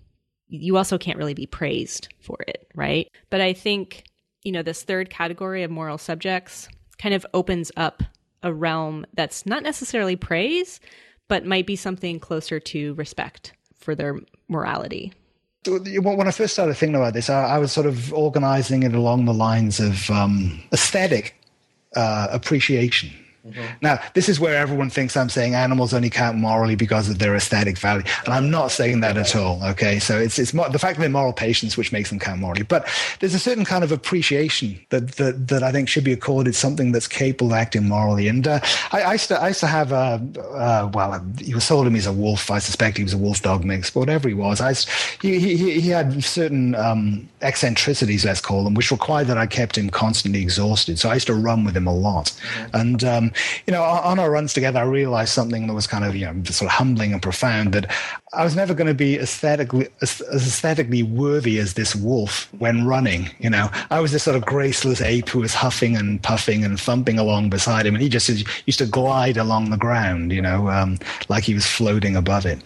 you 0.48 0.76
also 0.76 0.98
can't 0.98 1.16
really 1.16 1.32
be 1.32 1.46
praised 1.46 2.12
for 2.20 2.36
it, 2.46 2.70
right? 2.74 3.10
But 3.30 3.40
I 3.40 3.54
think, 3.54 4.04
you 4.42 4.52
know, 4.52 4.62
this 4.62 4.82
third 4.82 5.08
category 5.08 5.62
of 5.62 5.70
moral 5.70 5.96
subjects 5.96 6.68
kind 6.98 7.14
of 7.14 7.24
opens 7.32 7.72
up 7.74 8.02
a 8.42 8.52
realm 8.52 9.06
that's 9.14 9.46
not 9.46 9.62
necessarily 9.62 10.14
praise, 10.14 10.78
but 11.28 11.44
might 11.44 11.66
be 11.66 11.76
something 11.76 12.18
closer 12.18 12.58
to 12.58 12.94
respect 12.94 13.52
for 13.76 13.94
their 13.94 14.18
morality. 14.48 15.12
When 15.66 16.26
I 16.26 16.30
first 16.30 16.54
started 16.54 16.74
thinking 16.74 16.96
about 16.96 17.12
this, 17.12 17.28
I, 17.28 17.58
was 17.58 17.72
sort 17.72 17.86
of 17.86 18.12
organizing 18.14 18.84
it 18.84 18.94
along 18.94 19.26
the 19.26 19.34
lines 19.34 19.80
of 19.80 20.10
um, 20.10 20.62
aesthetic 20.72 21.34
uh, 21.94 22.28
appreciation 22.30 23.10
Mm-hmm. 23.46 23.62
Now, 23.80 24.00
this 24.14 24.28
is 24.28 24.40
where 24.40 24.56
everyone 24.56 24.90
thinks 24.90 25.16
I'm 25.16 25.28
saying 25.28 25.54
animals 25.54 25.94
only 25.94 26.10
count 26.10 26.36
morally 26.36 26.74
because 26.74 27.08
of 27.08 27.18
their 27.18 27.34
aesthetic 27.34 27.78
value, 27.78 28.04
and 28.24 28.34
I'm 28.34 28.50
not 28.50 28.70
saying 28.70 29.00
that 29.00 29.16
at 29.16 29.34
all. 29.36 29.62
Okay, 29.64 29.98
so 29.98 30.18
it's 30.18 30.38
it's 30.38 30.52
more, 30.52 30.68
the 30.68 30.78
fact 30.78 30.96
that 30.96 31.00
they're 31.00 31.10
moral 31.10 31.32
patients 31.32 31.76
which 31.76 31.92
makes 31.92 32.10
them 32.10 32.18
count 32.18 32.40
morally, 32.40 32.62
but 32.62 32.88
there's 33.20 33.34
a 33.34 33.38
certain 33.38 33.64
kind 33.64 33.84
of 33.84 33.92
appreciation 33.92 34.80
that 34.90 35.12
that, 35.12 35.48
that 35.48 35.62
I 35.62 35.72
think 35.72 35.88
should 35.88 36.04
be 36.04 36.12
accorded 36.12 36.54
something 36.54 36.92
that's 36.92 37.06
capable 37.06 37.52
of 37.52 37.58
acting 37.58 37.88
morally. 37.88 38.28
And 38.28 38.46
uh, 38.46 38.60
I, 38.92 39.02
I, 39.02 39.12
used 39.12 39.28
to 39.28 39.40
I 39.40 39.48
used 39.48 39.60
to 39.60 39.66
have 39.66 39.92
a 39.92 40.20
uh, 40.38 40.90
well, 40.92 41.24
he 41.40 41.54
was 41.54 41.64
sold 41.64 41.86
him 41.86 41.96
as 41.96 42.06
a 42.06 42.12
wolf. 42.12 42.50
I 42.50 42.58
suspect 42.58 42.96
he 42.96 43.02
was 43.02 43.14
a 43.14 43.18
wolf 43.18 43.42
dog 43.42 43.64
mix, 43.64 43.90
but 43.90 44.00
whatever 44.00 44.28
he 44.28 44.34
was, 44.34 44.60
I 44.60 44.74
he, 45.22 45.38
he 45.38 45.80
he 45.80 45.88
had 45.88 46.22
certain 46.22 46.74
um, 46.74 47.28
eccentricities, 47.40 48.24
let's 48.24 48.40
call 48.40 48.64
them, 48.64 48.74
which 48.74 48.90
required 48.90 49.28
that 49.28 49.38
I 49.38 49.46
kept 49.46 49.78
him 49.78 49.90
constantly 49.90 50.42
exhausted. 50.42 50.98
So 50.98 51.08
I 51.08 51.14
used 51.14 51.28
to 51.28 51.34
run 51.34 51.64
with 51.64 51.76
him 51.76 51.86
a 51.86 51.94
lot, 51.94 52.26
mm-hmm. 52.26 52.76
and 52.76 53.04
um, 53.04 53.27
you 53.66 53.72
know, 53.72 53.82
on 53.82 54.18
our 54.18 54.30
runs 54.30 54.52
together, 54.52 54.80
I 54.80 54.84
realized 54.84 55.32
something 55.32 55.66
that 55.66 55.74
was 55.74 55.86
kind 55.86 56.04
of, 56.04 56.14
you 56.14 56.26
know, 56.26 56.42
sort 56.44 56.70
of 56.70 56.76
humbling 56.76 57.12
and 57.12 57.22
profound 57.22 57.72
that 57.72 57.90
I 58.32 58.44
was 58.44 58.54
never 58.54 58.74
going 58.74 58.86
to 58.86 58.94
be 58.94 59.16
aesthetically, 59.16 59.88
as 60.02 60.20
aesthetically 60.32 61.02
worthy 61.02 61.58
as 61.58 61.74
this 61.74 61.94
wolf 61.94 62.48
when 62.58 62.86
running. 62.86 63.30
You 63.38 63.50
know, 63.50 63.70
I 63.90 64.00
was 64.00 64.12
this 64.12 64.22
sort 64.24 64.36
of 64.36 64.44
graceless 64.44 65.00
ape 65.00 65.28
who 65.28 65.40
was 65.40 65.54
huffing 65.54 65.96
and 65.96 66.22
puffing 66.22 66.64
and 66.64 66.78
thumping 66.78 67.18
along 67.18 67.50
beside 67.50 67.86
him. 67.86 67.94
And 67.94 68.02
he 68.02 68.08
just 68.08 68.28
used 68.28 68.78
to 68.78 68.86
glide 68.86 69.36
along 69.36 69.70
the 69.70 69.76
ground, 69.76 70.32
you 70.32 70.42
know, 70.42 70.68
um, 70.68 70.98
like 71.28 71.44
he 71.44 71.54
was 71.54 71.66
floating 71.66 72.16
above 72.16 72.46
it. 72.46 72.60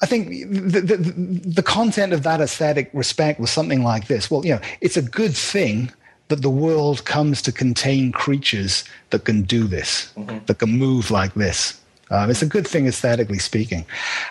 I 0.00 0.06
think 0.06 0.28
the, 0.50 0.80
the, 0.80 0.96
the 0.96 1.62
content 1.62 2.12
of 2.12 2.22
that 2.22 2.40
aesthetic 2.40 2.90
respect 2.92 3.40
was 3.40 3.50
something 3.50 3.82
like 3.82 4.06
this. 4.06 4.30
Well, 4.30 4.44
you 4.44 4.54
know, 4.54 4.60
it's 4.80 4.96
a 4.96 5.02
good 5.02 5.36
thing 5.36 5.92
that 6.30 6.42
the 6.42 6.50
world 6.50 7.04
comes 7.04 7.42
to 7.42 7.52
contain 7.52 8.12
creatures 8.12 8.84
that 9.10 9.24
can 9.24 9.42
do 9.42 9.66
this, 9.66 10.12
mm-hmm. 10.16 10.38
that 10.46 10.58
can 10.58 10.70
move 10.70 11.10
like 11.10 11.34
this. 11.34 11.80
Um, 12.12 12.28
it's 12.28 12.42
a 12.42 12.46
good 12.46 12.66
thing 12.66 12.88
aesthetically 12.88 13.38
speaking. 13.38 13.84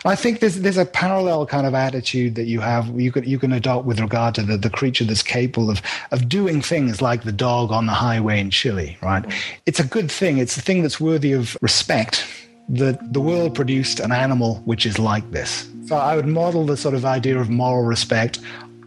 I 0.04 0.16
think 0.16 0.42
there's 0.42 0.60
there's 0.60 0.78
a 0.78 0.86
parallel 0.86 1.46
kind 1.46 1.66
of 1.66 1.74
attitude 1.74 2.36
that 2.36 2.44
you 2.44 2.60
have 2.60 2.88
you 3.00 3.12
can 3.12 3.24
you 3.24 3.40
can 3.40 3.54
adopt 3.54 3.86
with 3.86 4.02
regard 4.02 4.36
to 4.36 4.44
the, 4.44 4.58
the 4.58 4.70
creature 4.70 5.06
that's 5.06 5.24
capable 5.24 5.70
of 5.70 5.82
of 6.12 6.28
doing 6.28 6.62
things 6.62 7.02
like 7.02 7.24
the 7.24 7.32
dog 7.32 7.72
on 7.72 7.86
the 7.86 7.94
highway 7.94 8.40
in 8.42 8.50
Chile, 8.50 8.98
right? 9.02 9.24
Mm-hmm. 9.24 9.62
It's 9.66 9.80
a 9.80 9.86
good 9.86 10.12
thing. 10.12 10.40
It's 10.40 10.58
a 10.58 10.62
thing 10.62 10.82
that's 10.82 11.00
worthy 11.00 11.32
of 11.32 11.58
respect. 11.62 12.26
That 12.68 13.14
the 13.14 13.22
world 13.22 13.56
produced 13.56 14.00
an 14.00 14.12
animal 14.12 14.62
which 14.66 14.86
is 14.86 15.00
like 15.00 15.32
this. 15.32 15.68
So 15.88 15.96
I 15.96 16.16
would 16.16 16.28
model 16.28 16.68
the 16.68 16.78
sort 16.78 16.94
of 16.94 17.04
idea 17.04 17.40
of 17.40 17.50
moral 17.50 17.84
respect 17.84 18.40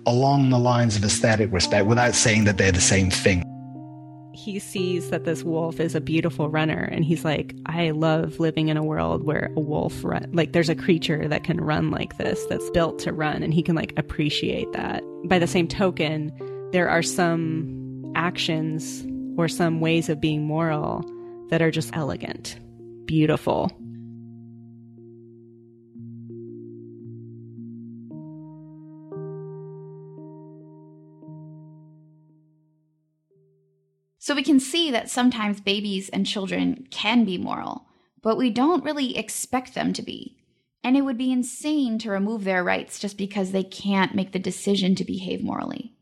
along 0.07 0.51
the 0.51 0.59
lines 0.59 0.97
of 0.97 1.05
aesthetic 1.05 1.53
respect 1.53 1.87
without 1.87 2.15
saying 2.15 2.45
that 2.45 2.59
they're 2.59 2.73
the 2.73 2.81
same 2.81 3.11
thing. 3.11 3.45
He 4.35 4.59
sees 4.59 5.11
that 5.11 5.25
this 5.25 5.45
wolf 5.45 5.79
is 5.79 5.95
a 5.95 6.01
beautiful 6.01 6.49
runner 6.49 6.89
and 6.91 7.05
he's 7.05 7.25
like, 7.25 7.55
I 7.67 7.91
love 7.91 8.41
living 8.41 8.69
in 8.69 8.77
a 8.77 8.83
world 8.83 9.25
where 9.25 9.53
a 9.57 9.61
wolf 9.61 10.03
run 10.03 10.29
like 10.33 10.53
there's 10.53 10.69
a 10.69 10.75
creature 10.75 11.29
that 11.29 11.45
can 11.45 11.61
run 11.61 11.91
like 11.91 12.17
this 12.17 12.45
that's 12.47 12.69
built 12.71 12.99
to 13.01 13.13
run 13.13 13.43
and 13.43 13.55
he 13.55 13.63
can 13.63 13.77
like 13.77 13.93
appreciate 13.97 14.73
that. 14.73 15.03
By 15.27 15.39
the 15.39 15.47
same 15.47 15.69
token, 15.69 16.33
there 16.73 16.89
are 16.89 17.03
some 17.03 18.13
actions 18.17 19.07
or 19.37 19.49
some 19.49 19.81
ways 19.81 20.09
of 20.09 20.21
being 20.21 20.43
moral 20.43 21.05
that 21.51 21.63
are 21.63 21.71
just 21.71 21.95
elegant, 21.95 22.59
beautiful, 23.07 23.71
So 34.23 34.37
we 34.37 34.45
can 34.45 34.61
see 34.61 34.93
that 34.93 35.11
sometimes 35.11 35.61
babies 35.61 36.09
and 36.09 36.25
children 36.25 36.87
can 36.93 37.25
be 37.25 37.39
moral, 37.39 37.87
but 38.23 38.37
we 38.39 38.51
don't 38.51 38.85
really 38.85 39.19
expect 39.19 39.75
them 39.75 39.93
to 39.95 40.01
be. 40.01 40.37
And 40.85 40.97
it 40.97 41.01
would 41.01 41.19
be 41.19 41.33
insane 41.33 41.99
to 41.99 42.11
remove 42.13 42.45
their 42.45 42.63
rights 42.63 43.01
just 43.01 43.19
because 43.19 43.51
they 43.51 43.65
can't 43.65 44.15
make 44.15 44.31
the 44.31 44.39
decision 44.39 44.95
to 44.95 45.05
behave 45.05 45.43
morally. 45.43 45.97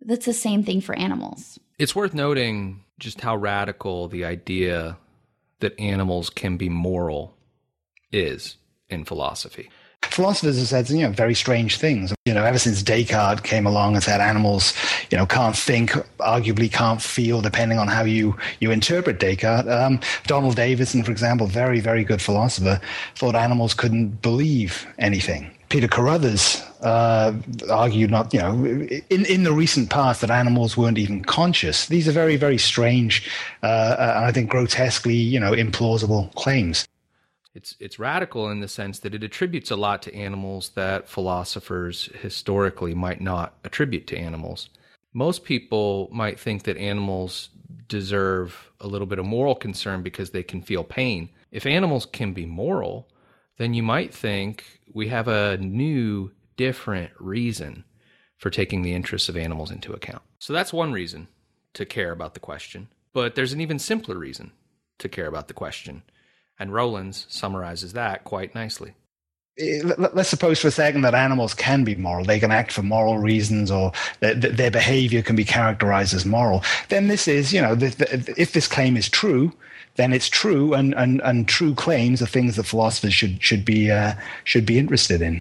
That's 0.00 0.26
the 0.26 0.32
same 0.32 0.64
thing 0.64 0.80
for 0.80 0.98
animals. 0.98 1.60
It's 1.78 1.94
worth 1.94 2.14
noting 2.14 2.82
just 2.98 3.20
how 3.20 3.36
radical 3.36 4.08
the 4.08 4.24
idea 4.24 4.98
that 5.60 5.78
animals 5.78 6.30
can 6.30 6.56
be 6.56 6.68
moral 6.68 7.36
is 8.10 8.56
in 8.88 9.04
philosophy 9.04 9.70
philosophers 10.02 10.58
have 10.58 10.68
said, 10.68 10.90
you 10.90 11.02
know, 11.02 11.10
very 11.12 11.34
strange 11.34 11.78
things. 11.78 12.12
You 12.24 12.34
know, 12.34 12.44
ever 12.44 12.58
since 12.58 12.82
Descartes 12.82 13.42
came 13.42 13.66
along 13.66 13.94
and 13.94 14.02
said 14.02 14.20
animals, 14.20 14.74
you 15.10 15.18
know, 15.18 15.26
can't 15.26 15.56
think, 15.56 15.92
arguably 16.18 16.70
can't 16.70 17.00
feel, 17.00 17.40
depending 17.40 17.78
on 17.78 17.88
how 17.88 18.04
you, 18.04 18.36
you 18.60 18.70
interpret 18.70 19.20
Descartes. 19.20 19.68
Um, 19.68 20.00
Donald 20.26 20.56
Davidson, 20.56 21.02
for 21.04 21.10
example, 21.10 21.46
very, 21.46 21.80
very 21.80 22.04
good 22.04 22.20
philosopher, 22.20 22.80
thought 23.14 23.34
animals 23.34 23.74
couldn't 23.74 24.22
believe 24.22 24.86
anything. 24.98 25.50
Peter 25.68 25.86
Carruthers 25.86 26.60
uh, 26.82 27.32
argued 27.70 28.10
not, 28.10 28.34
you 28.34 28.40
know, 28.40 28.64
in, 29.08 29.24
in 29.26 29.44
the 29.44 29.52
recent 29.52 29.88
past 29.88 30.20
that 30.20 30.30
animals 30.30 30.76
weren't 30.76 30.98
even 30.98 31.22
conscious. 31.22 31.86
These 31.86 32.08
are 32.08 32.12
very, 32.12 32.36
very 32.36 32.58
strange, 32.58 33.30
uh, 33.62 33.66
uh, 33.66 34.22
I 34.26 34.32
think 34.32 34.50
grotesquely, 34.50 35.14
you 35.14 35.38
know, 35.38 35.52
implausible 35.52 36.34
claims. 36.34 36.88
It's 37.54 37.74
it's 37.80 37.98
radical 37.98 38.48
in 38.50 38.60
the 38.60 38.68
sense 38.68 39.00
that 39.00 39.14
it 39.14 39.24
attributes 39.24 39.70
a 39.70 39.76
lot 39.76 40.02
to 40.02 40.14
animals 40.14 40.70
that 40.70 41.08
philosophers 41.08 42.08
historically 42.20 42.94
might 42.94 43.20
not 43.20 43.54
attribute 43.64 44.06
to 44.08 44.18
animals. 44.18 44.68
Most 45.12 45.44
people 45.44 46.08
might 46.12 46.38
think 46.38 46.62
that 46.62 46.76
animals 46.76 47.48
deserve 47.88 48.70
a 48.80 48.86
little 48.86 49.06
bit 49.06 49.18
of 49.18 49.26
moral 49.26 49.56
concern 49.56 50.02
because 50.02 50.30
they 50.30 50.44
can 50.44 50.62
feel 50.62 50.84
pain. 50.84 51.28
If 51.50 51.66
animals 51.66 52.06
can 52.06 52.32
be 52.32 52.46
moral, 52.46 53.08
then 53.58 53.74
you 53.74 53.82
might 53.82 54.14
think 54.14 54.80
we 54.92 55.08
have 55.08 55.26
a 55.26 55.56
new, 55.58 56.30
different 56.56 57.10
reason 57.18 57.84
for 58.38 58.50
taking 58.50 58.82
the 58.82 58.94
interests 58.94 59.28
of 59.28 59.36
animals 59.36 59.72
into 59.72 59.92
account. 59.92 60.22
So 60.38 60.52
that's 60.52 60.72
one 60.72 60.92
reason 60.92 61.26
to 61.74 61.84
care 61.84 62.12
about 62.12 62.34
the 62.34 62.40
question. 62.40 62.88
But 63.12 63.34
there's 63.34 63.52
an 63.52 63.60
even 63.60 63.80
simpler 63.80 64.16
reason 64.16 64.52
to 64.98 65.08
care 65.08 65.26
about 65.26 65.48
the 65.48 65.54
question 65.54 66.02
and 66.60 66.72
Rowlands 66.72 67.26
summarizes 67.28 67.94
that 67.94 68.22
quite 68.22 68.54
nicely. 68.54 68.94
Eh, 69.58 69.80
let's 69.98 70.28
suppose 70.28 70.60
for 70.60 70.68
a 70.68 70.70
second 70.70 71.00
that 71.02 71.14
animals 71.14 71.54
can 71.54 71.82
be 71.82 71.96
moral. 71.96 72.24
They 72.24 72.38
can 72.38 72.52
act 72.52 72.70
for 72.70 72.82
moral 72.82 73.18
reasons 73.18 73.70
or 73.70 73.92
their 74.20 74.70
behavior 74.70 75.22
can 75.22 75.34
be 75.34 75.44
characterized 75.44 76.14
as 76.14 76.24
moral. 76.24 76.62
Then 76.88 77.08
this 77.08 77.26
is, 77.26 77.52
you 77.52 77.60
know, 77.60 77.76
if 77.80 78.52
this 78.52 78.68
claim 78.68 78.96
is 78.96 79.08
true, 79.08 79.52
then 79.96 80.12
it's 80.12 80.28
true, 80.28 80.72
and, 80.72 80.94
and, 80.94 81.20
and 81.22 81.48
true 81.48 81.74
claims 81.74 82.22
are 82.22 82.26
things 82.26 82.56
that 82.56 82.62
philosophers 82.62 83.12
should, 83.12 83.42
should, 83.42 83.64
be, 83.64 83.90
uh, 83.90 84.14
should 84.44 84.64
be 84.64 84.78
interested 84.78 85.20
in. 85.20 85.39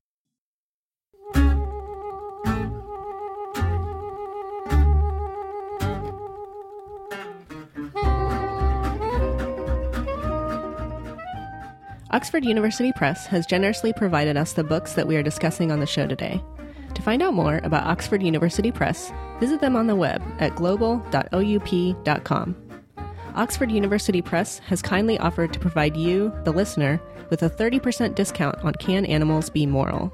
Oxford 12.12 12.44
University 12.44 12.92
Press 12.92 13.28
has 13.28 13.46
generously 13.46 13.94
provided 13.94 14.36
us 14.36 14.54
the 14.54 14.64
books 14.64 14.94
that 14.94 15.08
we 15.08 15.16
are 15.16 15.22
discussing 15.22 15.72
on 15.72 15.80
the 15.80 15.86
show 15.86 16.08
today. 16.08 16.44
To 16.96 17.04
find 17.04 17.22
out 17.22 17.36
more 17.36 17.62
about 17.64 17.86
Oxford 17.86 18.24
University 18.24 18.72
Press, 18.72 19.14
visit 19.40 19.62
them 19.62 19.76
on 19.76 19.86
the 19.86 19.96
web 19.96 20.24
at 20.40 20.56
global.oup.com. 20.56 22.56
Oxford 23.36 23.72
University 23.72 24.24
Press 24.24 24.58
has 24.60 24.82
kindly 24.82 25.20
offered 25.20 25.54
to 25.54 25.60
provide 25.60 25.96
you, 25.96 26.34
the 26.46 26.52
listener, 26.52 27.00
with 27.30 27.44
a 27.44 27.50
30% 27.50 28.16
discount 28.16 28.58
on 28.64 28.74
Can 28.74 29.06
Animals 29.06 29.52
Be 29.52 29.68
Moral. 29.68 30.12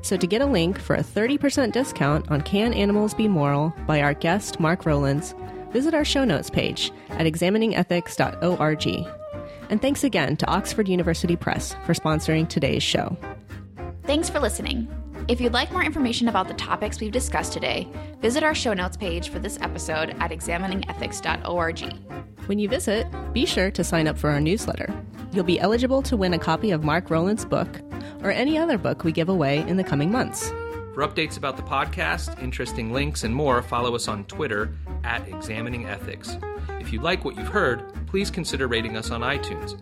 So 0.00 0.16
to 0.16 0.26
get 0.26 0.40
a 0.40 0.46
link 0.46 0.78
for 0.78 0.96
a 0.96 1.02
30% 1.02 1.72
discount 1.72 2.30
on 2.30 2.40
Can 2.40 2.72
Animals 2.72 3.12
Be 3.12 3.28
Moral 3.28 3.74
by 3.86 4.00
our 4.00 4.14
guest 4.14 4.58
Mark 4.58 4.86
Rowlands, 4.86 5.34
visit 5.70 5.92
our 5.92 6.06
show 6.06 6.24
notes 6.24 6.48
page 6.48 6.90
at 7.10 7.26
examiningethics.org. 7.26 9.19
And 9.70 9.80
thanks 9.80 10.04
again 10.04 10.36
to 10.36 10.50
Oxford 10.50 10.88
University 10.88 11.36
Press 11.36 11.74
for 11.86 11.94
sponsoring 11.94 12.48
today's 12.48 12.82
show. 12.82 13.16
Thanks 14.02 14.28
for 14.28 14.40
listening. 14.40 14.88
If 15.28 15.40
you'd 15.40 15.52
like 15.52 15.70
more 15.70 15.84
information 15.84 16.26
about 16.26 16.48
the 16.48 16.54
topics 16.54 16.98
we've 16.98 17.12
discussed 17.12 17.52
today, 17.52 17.88
visit 18.20 18.42
our 18.42 18.54
show 18.54 18.74
notes 18.74 18.96
page 18.96 19.28
for 19.28 19.38
this 19.38 19.58
episode 19.60 20.16
at 20.18 20.32
examiningethics.org. 20.32 21.80
When 22.46 22.58
you 22.58 22.68
visit, 22.68 23.06
be 23.32 23.46
sure 23.46 23.70
to 23.70 23.84
sign 23.84 24.08
up 24.08 24.18
for 24.18 24.30
our 24.30 24.40
newsletter. 24.40 24.92
You'll 25.32 25.44
be 25.44 25.60
eligible 25.60 26.02
to 26.02 26.16
win 26.16 26.34
a 26.34 26.38
copy 26.38 26.72
of 26.72 26.82
Mark 26.82 27.08
Rowlands' 27.08 27.44
book 27.44 27.68
or 28.24 28.32
any 28.32 28.58
other 28.58 28.76
book 28.76 29.04
we 29.04 29.12
give 29.12 29.28
away 29.28 29.60
in 29.68 29.76
the 29.76 29.84
coming 29.84 30.10
months. 30.10 30.52
For 31.00 31.08
updates 31.08 31.38
about 31.38 31.56
the 31.56 31.62
podcast, 31.62 32.42
interesting 32.42 32.92
links, 32.92 33.24
and 33.24 33.34
more, 33.34 33.62
follow 33.62 33.94
us 33.94 34.06
on 34.06 34.24
Twitter 34.24 34.74
at 35.02 35.26
Examining 35.28 35.86
Ethics. 35.86 36.36
If 36.78 36.92
you 36.92 37.00
like 37.00 37.24
what 37.24 37.38
you've 37.38 37.48
heard, 37.48 37.90
please 38.06 38.30
consider 38.30 38.68
rating 38.68 38.98
us 38.98 39.10
on 39.10 39.22
iTunes. 39.22 39.80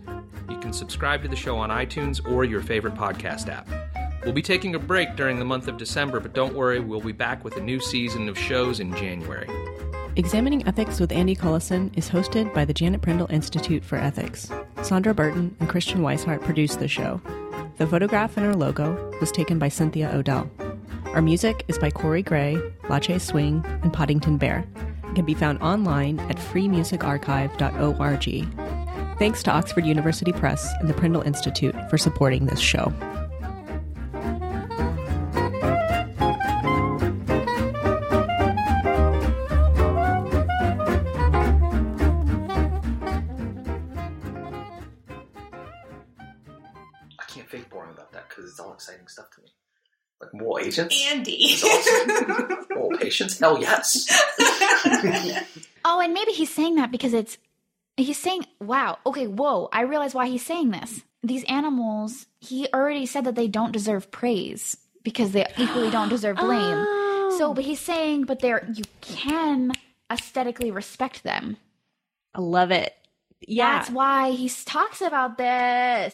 You 0.49 0.57
can 0.61 0.73
subscribe 0.73 1.23
to 1.23 1.29
the 1.29 1.35
show 1.35 1.57
on 1.57 1.71
iTunes 1.71 2.25
or 2.33 2.45
your 2.45 2.63
favorite 2.63 2.95
podcast 2.95 3.49
app. 3.49 3.69
We'll 4.23 4.33
be 4.33 4.43
taking 4.43 4.77
a 4.77 4.79
break 4.79 5.17
during 5.17 5.41
the 5.41 5.45
month 5.45 5.67
of 5.67 5.77
December, 5.77 6.21
but 6.21 6.35
don't 6.35 6.55
worry, 6.55 6.79
we'll 6.79 7.01
be 7.01 7.11
back 7.11 7.43
with 7.43 7.57
a 7.57 7.61
new 7.61 7.81
season 7.81 8.29
of 8.29 8.39
shows 8.39 8.79
in 8.79 8.95
January. 8.95 9.51
Examining 10.15 10.65
Ethics 10.69 11.01
with 11.01 11.11
Andy 11.11 11.35
Cullison 11.35 11.91
is 11.99 12.09
hosted 12.09 12.55
by 12.55 12.65
the 12.65 12.73
Janet 12.73 13.03
Prindle 13.03 13.27
Institute 13.33 13.85
for 13.85 13.97
Ethics. 13.97 14.53
Sandra 14.83 15.15
Burton 15.15 15.57
and 15.59 15.69
Christian 15.69 16.03
Weishart 16.03 16.43
produced 16.43 16.79
the 16.79 16.87
show. 16.87 17.21
The 17.79 17.89
photograph 17.89 18.39
in 18.39 18.45
our 18.45 18.55
logo 18.55 19.13
was 19.19 19.33
taken 19.33 19.59
by 19.59 19.69
Cynthia 19.69 20.13
Odell. 20.15 20.49
Our 21.15 21.23
music 21.23 21.65
is 21.69 21.79
by 21.79 21.91
Corey 21.91 22.23
Gray, 22.23 22.57
Latché 22.85 23.19
Swing, 23.21 23.65
and 23.83 23.93
Poddington 23.93 24.37
Bear 24.37 24.65
and 25.03 25.17
can 25.17 25.25
be 25.25 25.35
found 25.35 25.61
online 25.63 26.21
at 26.21 26.37
freemusicarchive.org. 26.37 29.19
Thanks 29.19 29.43
to 29.43 29.51
Oxford 29.51 29.85
University 29.87 30.33
Press 30.33 30.73
and 30.81 30.89
the 30.89 30.95
Prindle 30.95 31.23
Institute 31.23 31.75
for 31.91 31.99
supporting 31.99 32.47
this 32.47 32.61
show. 32.61 32.93
Like 50.59 50.67
moral 50.67 50.67
agents? 50.67 51.07
Andy. 51.11 51.37
It's 51.41 51.65
awesome. 51.65 52.67
Oh, 52.71 52.75
moral 52.75 52.99
patients? 52.99 53.39
Hell 53.39 53.61
yes. 53.61 54.09
Oh, 55.85 56.01
and 56.01 56.13
maybe 56.13 56.33
he's 56.33 56.53
saying 56.53 56.75
that 56.75 56.91
because 56.91 57.15
it's 57.15 57.39
he's 57.97 58.19
saying, 58.19 58.45
"Wow, 58.61 58.99
okay, 59.07 59.27
whoa, 59.27 59.71
I 59.73 59.83
realize 59.83 60.13
why 60.13 60.27
he's 60.27 60.45
saying 60.45 60.71
this. 60.71 61.03
These 61.23 61.45
animals, 61.45 62.27
he 62.41 62.69
already 62.75 63.07
said 63.07 63.25
that 63.25 63.37
they 63.37 63.49
don't 63.49 63.73
deserve 63.73 64.11
praise 64.11 64.77
because 65.03 65.33
they 65.33 65.47
equally 65.57 65.91
don't 65.91 66.11
deserve 66.11 66.37
blame. 66.41 66.85
So, 67.39 67.51
oh. 67.51 67.55
but 67.55 67.65
he's 67.65 67.81
saying, 67.81 68.25
but 68.25 68.41
they're 68.41 68.69
you 68.75 68.85
can 69.01 69.73
aesthetically 70.11 70.71
respect 70.71 71.23
them. 71.23 71.57
I 72.35 72.41
love 72.41 72.71
it. 72.71 72.95
Yeah. 73.41 73.79
That's 73.79 73.91
why 73.91 74.33
he 74.33 74.49
talks 74.49 75.01
about 75.01 75.39
this. 75.39 75.47